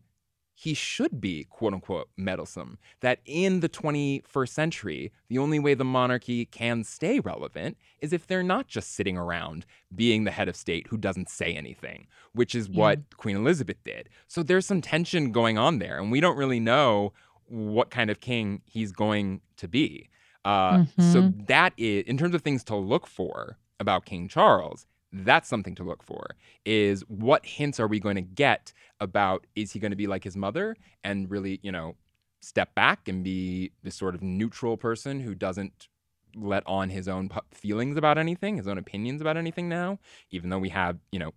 he 0.59 0.73
should 0.73 1.21
be 1.21 1.45
quote 1.45 1.73
unquote 1.73 2.09
meddlesome. 2.17 2.77
That 2.99 3.19
in 3.23 3.61
the 3.61 3.69
21st 3.69 4.49
century, 4.49 5.13
the 5.29 5.37
only 5.37 5.57
way 5.57 5.73
the 5.73 5.85
monarchy 5.85 6.43
can 6.43 6.83
stay 6.83 7.21
relevant 7.21 7.77
is 8.01 8.11
if 8.11 8.27
they're 8.27 8.43
not 8.43 8.67
just 8.67 8.93
sitting 8.93 9.17
around 9.17 9.65
being 9.95 10.25
the 10.25 10.31
head 10.31 10.49
of 10.49 10.57
state 10.57 10.87
who 10.87 10.97
doesn't 10.97 11.29
say 11.29 11.53
anything, 11.53 12.07
which 12.33 12.55
is 12.55 12.67
yeah. 12.67 12.77
what 12.77 13.15
Queen 13.15 13.37
Elizabeth 13.37 13.81
did. 13.85 14.09
So 14.27 14.43
there's 14.43 14.65
some 14.65 14.81
tension 14.81 15.31
going 15.31 15.57
on 15.57 15.79
there, 15.79 15.97
and 15.97 16.11
we 16.11 16.19
don't 16.19 16.35
really 16.35 16.59
know 16.59 17.13
what 17.45 17.89
kind 17.89 18.09
of 18.09 18.19
king 18.19 18.61
he's 18.65 18.91
going 18.91 19.39
to 19.55 19.69
be. 19.69 20.09
Uh, 20.43 20.79
mm-hmm. 20.79 21.13
So 21.13 21.31
that 21.47 21.71
is, 21.77 22.03
in 22.03 22.17
terms 22.17 22.35
of 22.35 22.41
things 22.41 22.65
to 22.65 22.75
look 22.75 23.07
for 23.07 23.57
about 23.79 24.03
King 24.03 24.27
Charles, 24.27 24.85
that's 25.11 25.49
something 25.49 25.75
to 25.75 25.83
look 25.83 26.03
for 26.03 26.35
is 26.65 27.03
what 27.07 27.45
hints 27.45 27.79
are 27.79 27.87
we 27.87 27.99
going 27.99 28.15
to 28.15 28.21
get 28.21 28.73
about 28.99 29.45
is 29.55 29.71
he 29.71 29.79
going 29.79 29.91
to 29.91 29.97
be 29.97 30.07
like 30.07 30.23
his 30.23 30.37
mother 30.37 30.75
and 31.03 31.31
really 31.31 31.59
you 31.63 31.71
know 31.71 31.95
step 32.41 32.73
back 32.75 33.07
and 33.07 33.23
be 33.23 33.71
this 33.83 33.95
sort 33.95 34.15
of 34.15 34.21
neutral 34.21 34.77
person 34.77 35.19
who 35.19 35.33
doesn't 35.33 35.87
let 36.35 36.61
on 36.67 36.89
his 36.89 37.07
own 37.07 37.29
feelings 37.51 37.97
about 37.97 38.17
anything 38.17 38.57
his 38.57 38.67
own 38.67 38.77
opinions 38.77 39.19
about 39.19 39.35
anything 39.35 39.67
now 39.67 39.97
even 40.29 40.49
though 40.49 40.59
we 40.59 40.69
have 40.69 40.97
you 41.11 41.19
know 41.19 41.33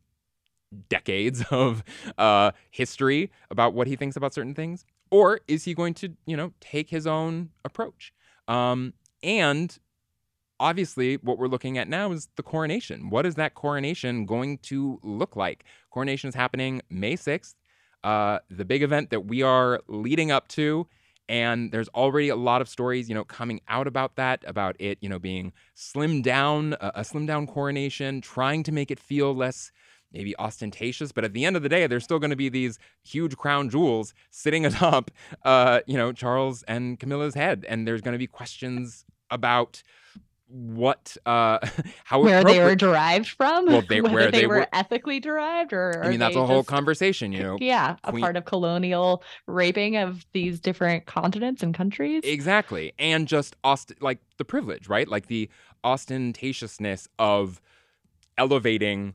decades 0.88 1.44
of 1.50 1.82
uh, 2.18 2.52
history 2.70 3.30
about 3.50 3.74
what 3.74 3.86
he 3.86 3.96
thinks 3.96 4.16
about 4.16 4.34
certain 4.34 4.54
things? 4.54 4.84
Or 5.10 5.40
is 5.46 5.64
he 5.64 5.74
going 5.74 5.94
to 5.94 6.14
you 6.26 6.36
know 6.36 6.52
take 6.60 6.90
his 6.90 7.06
own 7.06 7.50
approach? 7.64 8.12
Um, 8.48 8.94
and 9.22 9.76
obviously, 10.62 11.16
what 11.16 11.38
we're 11.38 11.48
looking 11.48 11.76
at 11.76 11.88
now 11.88 12.12
is 12.12 12.28
the 12.36 12.42
coronation. 12.42 13.10
What 13.10 13.26
is 13.26 13.34
that 13.34 13.54
coronation 13.54 14.24
going 14.24 14.58
to 14.58 15.00
look 15.02 15.34
like? 15.34 15.64
Coronation 15.90 16.28
is 16.28 16.34
happening 16.34 16.80
May 16.88 17.16
6th, 17.16 17.54
uh, 18.04 18.38
the 18.48 18.64
big 18.64 18.82
event 18.82 19.10
that 19.10 19.26
we 19.26 19.42
are 19.42 19.80
leading 19.88 20.30
up 20.30 20.48
to. 20.48 20.86
And 21.28 21.72
there's 21.72 21.88
already 21.88 22.28
a 22.28 22.36
lot 22.36 22.60
of 22.60 22.68
stories, 22.68 23.08
you 23.08 23.14
know, 23.14 23.24
coming 23.24 23.60
out 23.68 23.86
about 23.86 24.16
that, 24.16 24.44
about 24.46 24.76
it, 24.78 24.98
you 25.00 25.08
know, 25.08 25.18
being 25.18 25.52
slimmed 25.76 26.22
down, 26.22 26.74
a, 26.80 26.92
a 26.96 27.00
slimmed 27.00 27.26
down 27.26 27.46
coronation, 27.46 28.20
trying 28.20 28.62
to 28.62 28.72
make 28.72 28.90
it 28.90 29.00
feel 29.00 29.34
less 29.34 29.72
maybe 30.12 30.36
ostentatious, 30.38 31.10
but 31.10 31.24
at 31.24 31.32
the 31.32 31.44
end 31.44 31.56
of 31.56 31.62
the 31.62 31.70
day, 31.70 31.86
there's 31.86 32.04
still 32.04 32.18
going 32.18 32.30
to 32.30 32.36
be 32.36 32.50
these 32.50 32.78
huge 33.02 33.34
crown 33.36 33.70
jewels 33.70 34.12
sitting 34.30 34.66
atop, 34.70 35.10
uh, 35.44 35.80
you 35.86 35.96
know, 35.96 36.12
Charles 36.12 36.62
and 36.64 37.00
Camilla's 37.00 37.34
head, 37.34 37.64
and 37.66 37.88
there's 37.88 38.02
going 38.02 38.12
to 38.12 38.18
be 38.18 38.26
questions 38.26 39.06
about 39.30 39.82
what 40.52 41.16
uh 41.24 41.58
how 42.04 42.20
where 42.20 42.44
they 42.44 42.60
were 42.60 42.74
derived 42.76 43.28
from? 43.28 43.66
Well 43.66 43.82
they 43.88 44.00
where 44.02 44.30
they, 44.30 44.42
they 44.42 44.46
were, 44.46 44.56
were, 44.56 44.68
ethically 44.72 45.18
derived 45.18 45.72
or 45.72 46.04
i 46.04 46.08
mean 46.08 46.18
that's 46.18 46.36
a 46.36 46.44
whole 46.44 46.62
conversation 46.62 47.32
you 47.32 47.42
know. 47.42 47.56
Yeah 47.58 47.96
a 48.04 48.10
Queen- 48.10 48.20
part 48.22 48.36
of 48.36 48.44
colonial 48.44 49.22
raping 49.46 49.96
of 49.96 50.26
these 50.32 50.60
different 50.60 51.06
continents 51.06 51.62
and 51.62 51.74
countries. 51.74 52.22
Exactly 52.24 52.92
and 52.98 53.26
just 53.26 53.56
ost- 53.64 53.94
like 54.00 54.18
the 54.36 54.44
privilege 54.44 54.88
right? 54.88 55.08
Like 55.08 55.28
the 55.28 55.48
ostentatiousness 55.84 57.08
of 57.18 57.60
elevating 58.38 59.14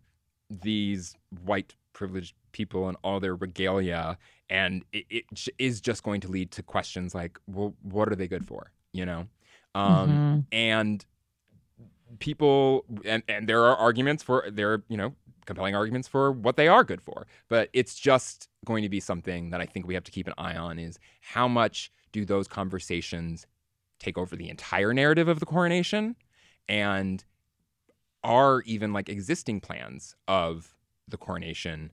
these 0.50 1.16
white 1.44 1.76
privileged 1.94 2.36
people 2.52 2.88
and 2.88 2.98
all 3.04 3.20
their 3.20 3.36
regalia 3.36 4.18
and 4.50 4.84
it, 4.94 5.06
it 5.10 5.26
is 5.60 5.82
just 5.82 6.04
going 6.04 6.22
to 6.22 6.28
lead 6.28 6.52
to 6.52 6.64
questions 6.64 7.14
like 7.14 7.40
well 7.48 7.76
what 7.84 8.10
are 8.12 8.16
they 8.16 8.28
good 8.28 8.46
for? 8.46 8.72
You 8.94 9.06
know? 9.06 9.28
Um 9.76 10.10
Mhm. 10.10 10.46
and 10.52 11.06
people 12.20 12.86
and, 13.06 13.24
and 13.28 13.48
there 13.48 13.64
are 13.64 13.76
arguments 13.76 14.24
for 14.24 14.46
there 14.52 14.74
are 14.74 14.84
you 14.90 14.98
know 14.98 15.14
compelling 15.48 15.76
arguments 15.76 16.08
for 16.08 16.32
what 16.32 16.58
they 16.58 16.68
are 16.68 16.84
good 16.84 17.02
for. 17.02 17.26
But 17.48 17.70
it's 17.74 17.96
just 17.96 18.50
going 18.66 18.84
to 18.84 18.90
be 18.90 19.00
something 19.00 19.50
that 19.50 19.62
i 19.62 19.66
think 19.66 19.88
we 19.88 19.94
have 19.94 20.04
to 20.04 20.12
keep 20.12 20.28
an 20.28 20.34
eye 20.38 20.56
on 20.56 20.78
is 20.78 21.00
how 21.22 21.48
much 21.48 21.92
do 22.12 22.26
those 22.26 22.48
conversations 22.48 23.48
take 24.00 24.18
over 24.18 24.36
the 24.36 24.50
entire 24.50 24.94
narrative 24.94 25.28
of 25.28 25.40
the 25.40 25.46
coronation? 25.46 26.16
And 26.70 27.24
are 28.24 28.62
even 28.64 28.94
like 28.94 29.10
existing 29.10 29.62
plans 29.62 30.16
of 30.28 30.76
the 31.08 31.18
coronation 31.18 31.92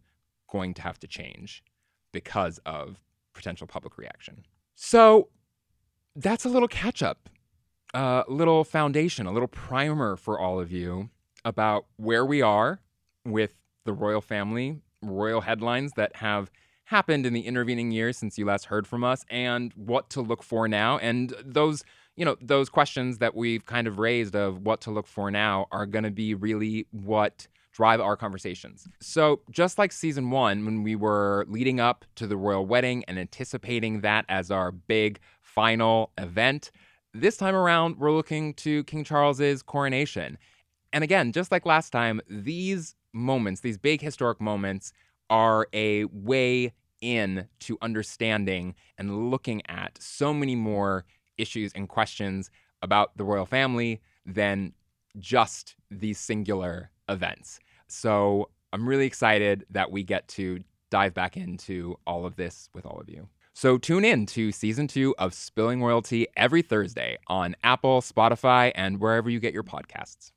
going 0.50 0.74
to 0.74 0.82
have 0.82 0.98
to 0.98 1.06
change 1.06 1.62
because 2.12 2.58
of 2.66 3.00
potential 3.34 3.66
public 3.66 3.96
reaction? 3.96 4.44
So 4.74 5.28
that's 6.16 6.44
a 6.44 6.48
little 6.48 6.68
catch 6.68 7.02
up 7.02 7.28
a 7.94 8.24
little 8.28 8.64
foundation, 8.64 9.26
a 9.26 9.32
little 9.32 9.48
primer 9.48 10.16
for 10.16 10.38
all 10.38 10.60
of 10.60 10.72
you 10.72 11.10
about 11.44 11.86
where 11.96 12.24
we 12.24 12.42
are 12.42 12.80
with 13.24 13.56
the 13.84 13.92
royal 13.92 14.20
family, 14.20 14.80
royal 15.02 15.42
headlines 15.42 15.92
that 15.96 16.16
have 16.16 16.50
happened 16.86 17.24
in 17.24 17.32
the 17.32 17.42
intervening 17.42 17.90
years 17.90 18.18
since 18.18 18.36
you 18.36 18.44
last 18.44 18.66
heard 18.66 18.86
from 18.86 19.04
us, 19.04 19.24
and 19.30 19.72
what 19.74 20.10
to 20.10 20.20
look 20.20 20.42
for 20.42 20.68
now. 20.68 20.98
And 20.98 21.32
those, 21.44 21.84
you 22.16 22.24
know, 22.24 22.36
those 22.40 22.68
questions 22.68 23.18
that 23.18 23.34
we've 23.34 23.64
kind 23.64 23.86
of 23.86 23.98
raised 23.98 24.34
of 24.34 24.60
what 24.60 24.80
to 24.82 24.90
look 24.90 25.06
for 25.06 25.30
now 25.30 25.66
are 25.70 25.86
going 25.86 26.04
to 26.04 26.10
be 26.10 26.34
really 26.34 26.86
what 26.90 27.46
drive 27.72 28.00
our 28.00 28.16
conversations. 28.16 28.86
So, 29.00 29.40
just 29.50 29.78
like 29.78 29.92
season 29.92 30.30
one, 30.30 30.64
when 30.64 30.82
we 30.82 30.94
were 30.94 31.44
leading 31.48 31.80
up 31.80 32.04
to 32.16 32.26
the 32.26 32.36
royal 32.36 32.64
wedding 32.66 33.04
and 33.08 33.18
anticipating 33.18 34.00
that 34.02 34.24
as 34.28 34.50
our 34.50 34.70
big 34.70 35.18
final 35.40 36.10
event, 36.18 36.70
this 37.14 37.36
time 37.36 37.54
around, 37.54 37.98
we're 37.98 38.12
looking 38.12 38.54
to 38.54 38.82
King 38.84 39.04
Charles's 39.04 39.62
coronation. 39.62 40.36
And 40.92 41.04
again, 41.04 41.32
just 41.32 41.52
like 41.52 41.64
last 41.64 41.90
time, 41.90 42.20
these 42.28 42.96
moments, 43.12 43.60
these 43.60 43.78
big 43.78 44.00
historic 44.00 44.40
moments, 44.40 44.92
are 45.30 45.68
a 45.72 46.04
way 46.06 46.72
in 47.00 47.46
to 47.60 47.78
understanding 47.82 48.74
and 48.98 49.30
looking 49.30 49.62
at 49.68 49.96
so 50.00 50.34
many 50.34 50.54
more 50.54 51.04
issues 51.38 51.72
and 51.74 51.88
questions 51.88 52.50
about 52.82 53.16
the 53.16 53.24
royal 53.24 53.46
family 53.46 54.00
than 54.26 54.72
just 55.18 55.76
these 55.90 56.18
singular 56.18 56.90
events. 57.08 57.60
So 57.88 58.50
I'm 58.72 58.88
really 58.88 59.06
excited 59.06 59.64
that 59.70 59.90
we 59.90 60.02
get 60.02 60.26
to 60.28 60.60
dive 60.90 61.14
back 61.14 61.36
into 61.36 61.96
all 62.06 62.26
of 62.26 62.36
this 62.36 62.68
with 62.74 62.86
all 62.86 63.00
of 63.00 63.08
you. 63.08 63.28
So 63.56 63.78
tune 63.78 64.04
in 64.04 64.26
to 64.26 64.50
season 64.50 64.88
two 64.88 65.14
of 65.16 65.32
Spilling 65.32 65.80
Royal 65.80 66.02
Tea 66.02 66.26
every 66.36 66.60
Thursday 66.60 67.18
on 67.28 67.54
Apple, 67.62 68.00
Spotify, 68.02 68.72
and 68.74 69.00
wherever 69.00 69.30
you 69.30 69.38
get 69.38 69.54
your 69.54 69.62
podcasts. 69.62 70.32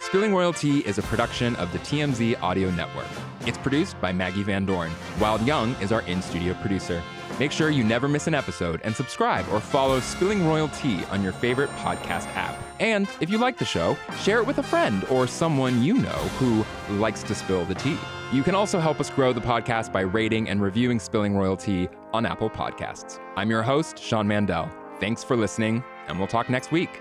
Spilling 0.00 0.34
Royal 0.34 0.52
Tea 0.52 0.80
is 0.80 0.98
a 0.98 1.02
production 1.02 1.54
of 1.56 1.70
the 1.70 1.78
TMZ 1.78 2.42
Audio 2.42 2.68
Network. 2.72 3.06
It's 3.46 3.58
produced 3.58 3.98
by 4.00 4.12
Maggie 4.12 4.42
Van 4.42 4.66
Dorn. 4.66 4.90
Wild 5.20 5.40
Young 5.46 5.76
is 5.80 5.92
our 5.92 6.02
in 6.02 6.20
studio 6.20 6.54
producer. 6.54 7.00
Make 7.38 7.52
sure 7.52 7.70
you 7.70 7.84
never 7.84 8.08
miss 8.08 8.26
an 8.26 8.34
episode 8.34 8.80
and 8.82 8.94
subscribe 8.94 9.48
or 9.52 9.60
follow 9.60 10.00
Spilling 10.00 10.44
Royal 10.44 10.68
Tea 10.68 11.04
on 11.12 11.22
your 11.22 11.32
favorite 11.32 11.70
podcast 11.76 12.26
app. 12.34 12.56
And 12.80 13.06
if 13.20 13.30
you 13.30 13.38
like 13.38 13.56
the 13.56 13.64
show, 13.64 13.96
share 14.18 14.38
it 14.38 14.46
with 14.46 14.58
a 14.58 14.62
friend 14.64 15.04
or 15.04 15.28
someone 15.28 15.80
you 15.80 15.94
know 15.94 16.10
who 16.38 16.64
likes 16.96 17.22
to 17.22 17.36
spill 17.36 17.64
the 17.64 17.76
tea. 17.76 17.96
You 18.32 18.42
can 18.42 18.56
also 18.56 18.80
help 18.80 18.98
us 18.98 19.10
grow 19.10 19.32
the 19.32 19.40
podcast 19.40 19.92
by 19.92 20.00
rating 20.00 20.48
and 20.48 20.60
reviewing 20.60 20.98
Spilling 20.98 21.36
Royal 21.36 21.56
Tea 21.56 21.88
on 22.12 22.26
Apple 22.26 22.50
Podcasts. 22.50 23.18
I'm 23.36 23.50
your 23.50 23.62
host, 23.62 23.98
Sean 23.98 24.26
Mandel. 24.26 24.70
Thanks 25.00 25.24
for 25.24 25.36
listening, 25.36 25.82
and 26.08 26.18
we'll 26.18 26.28
talk 26.28 26.48
next 26.48 26.70
week. 26.70 27.00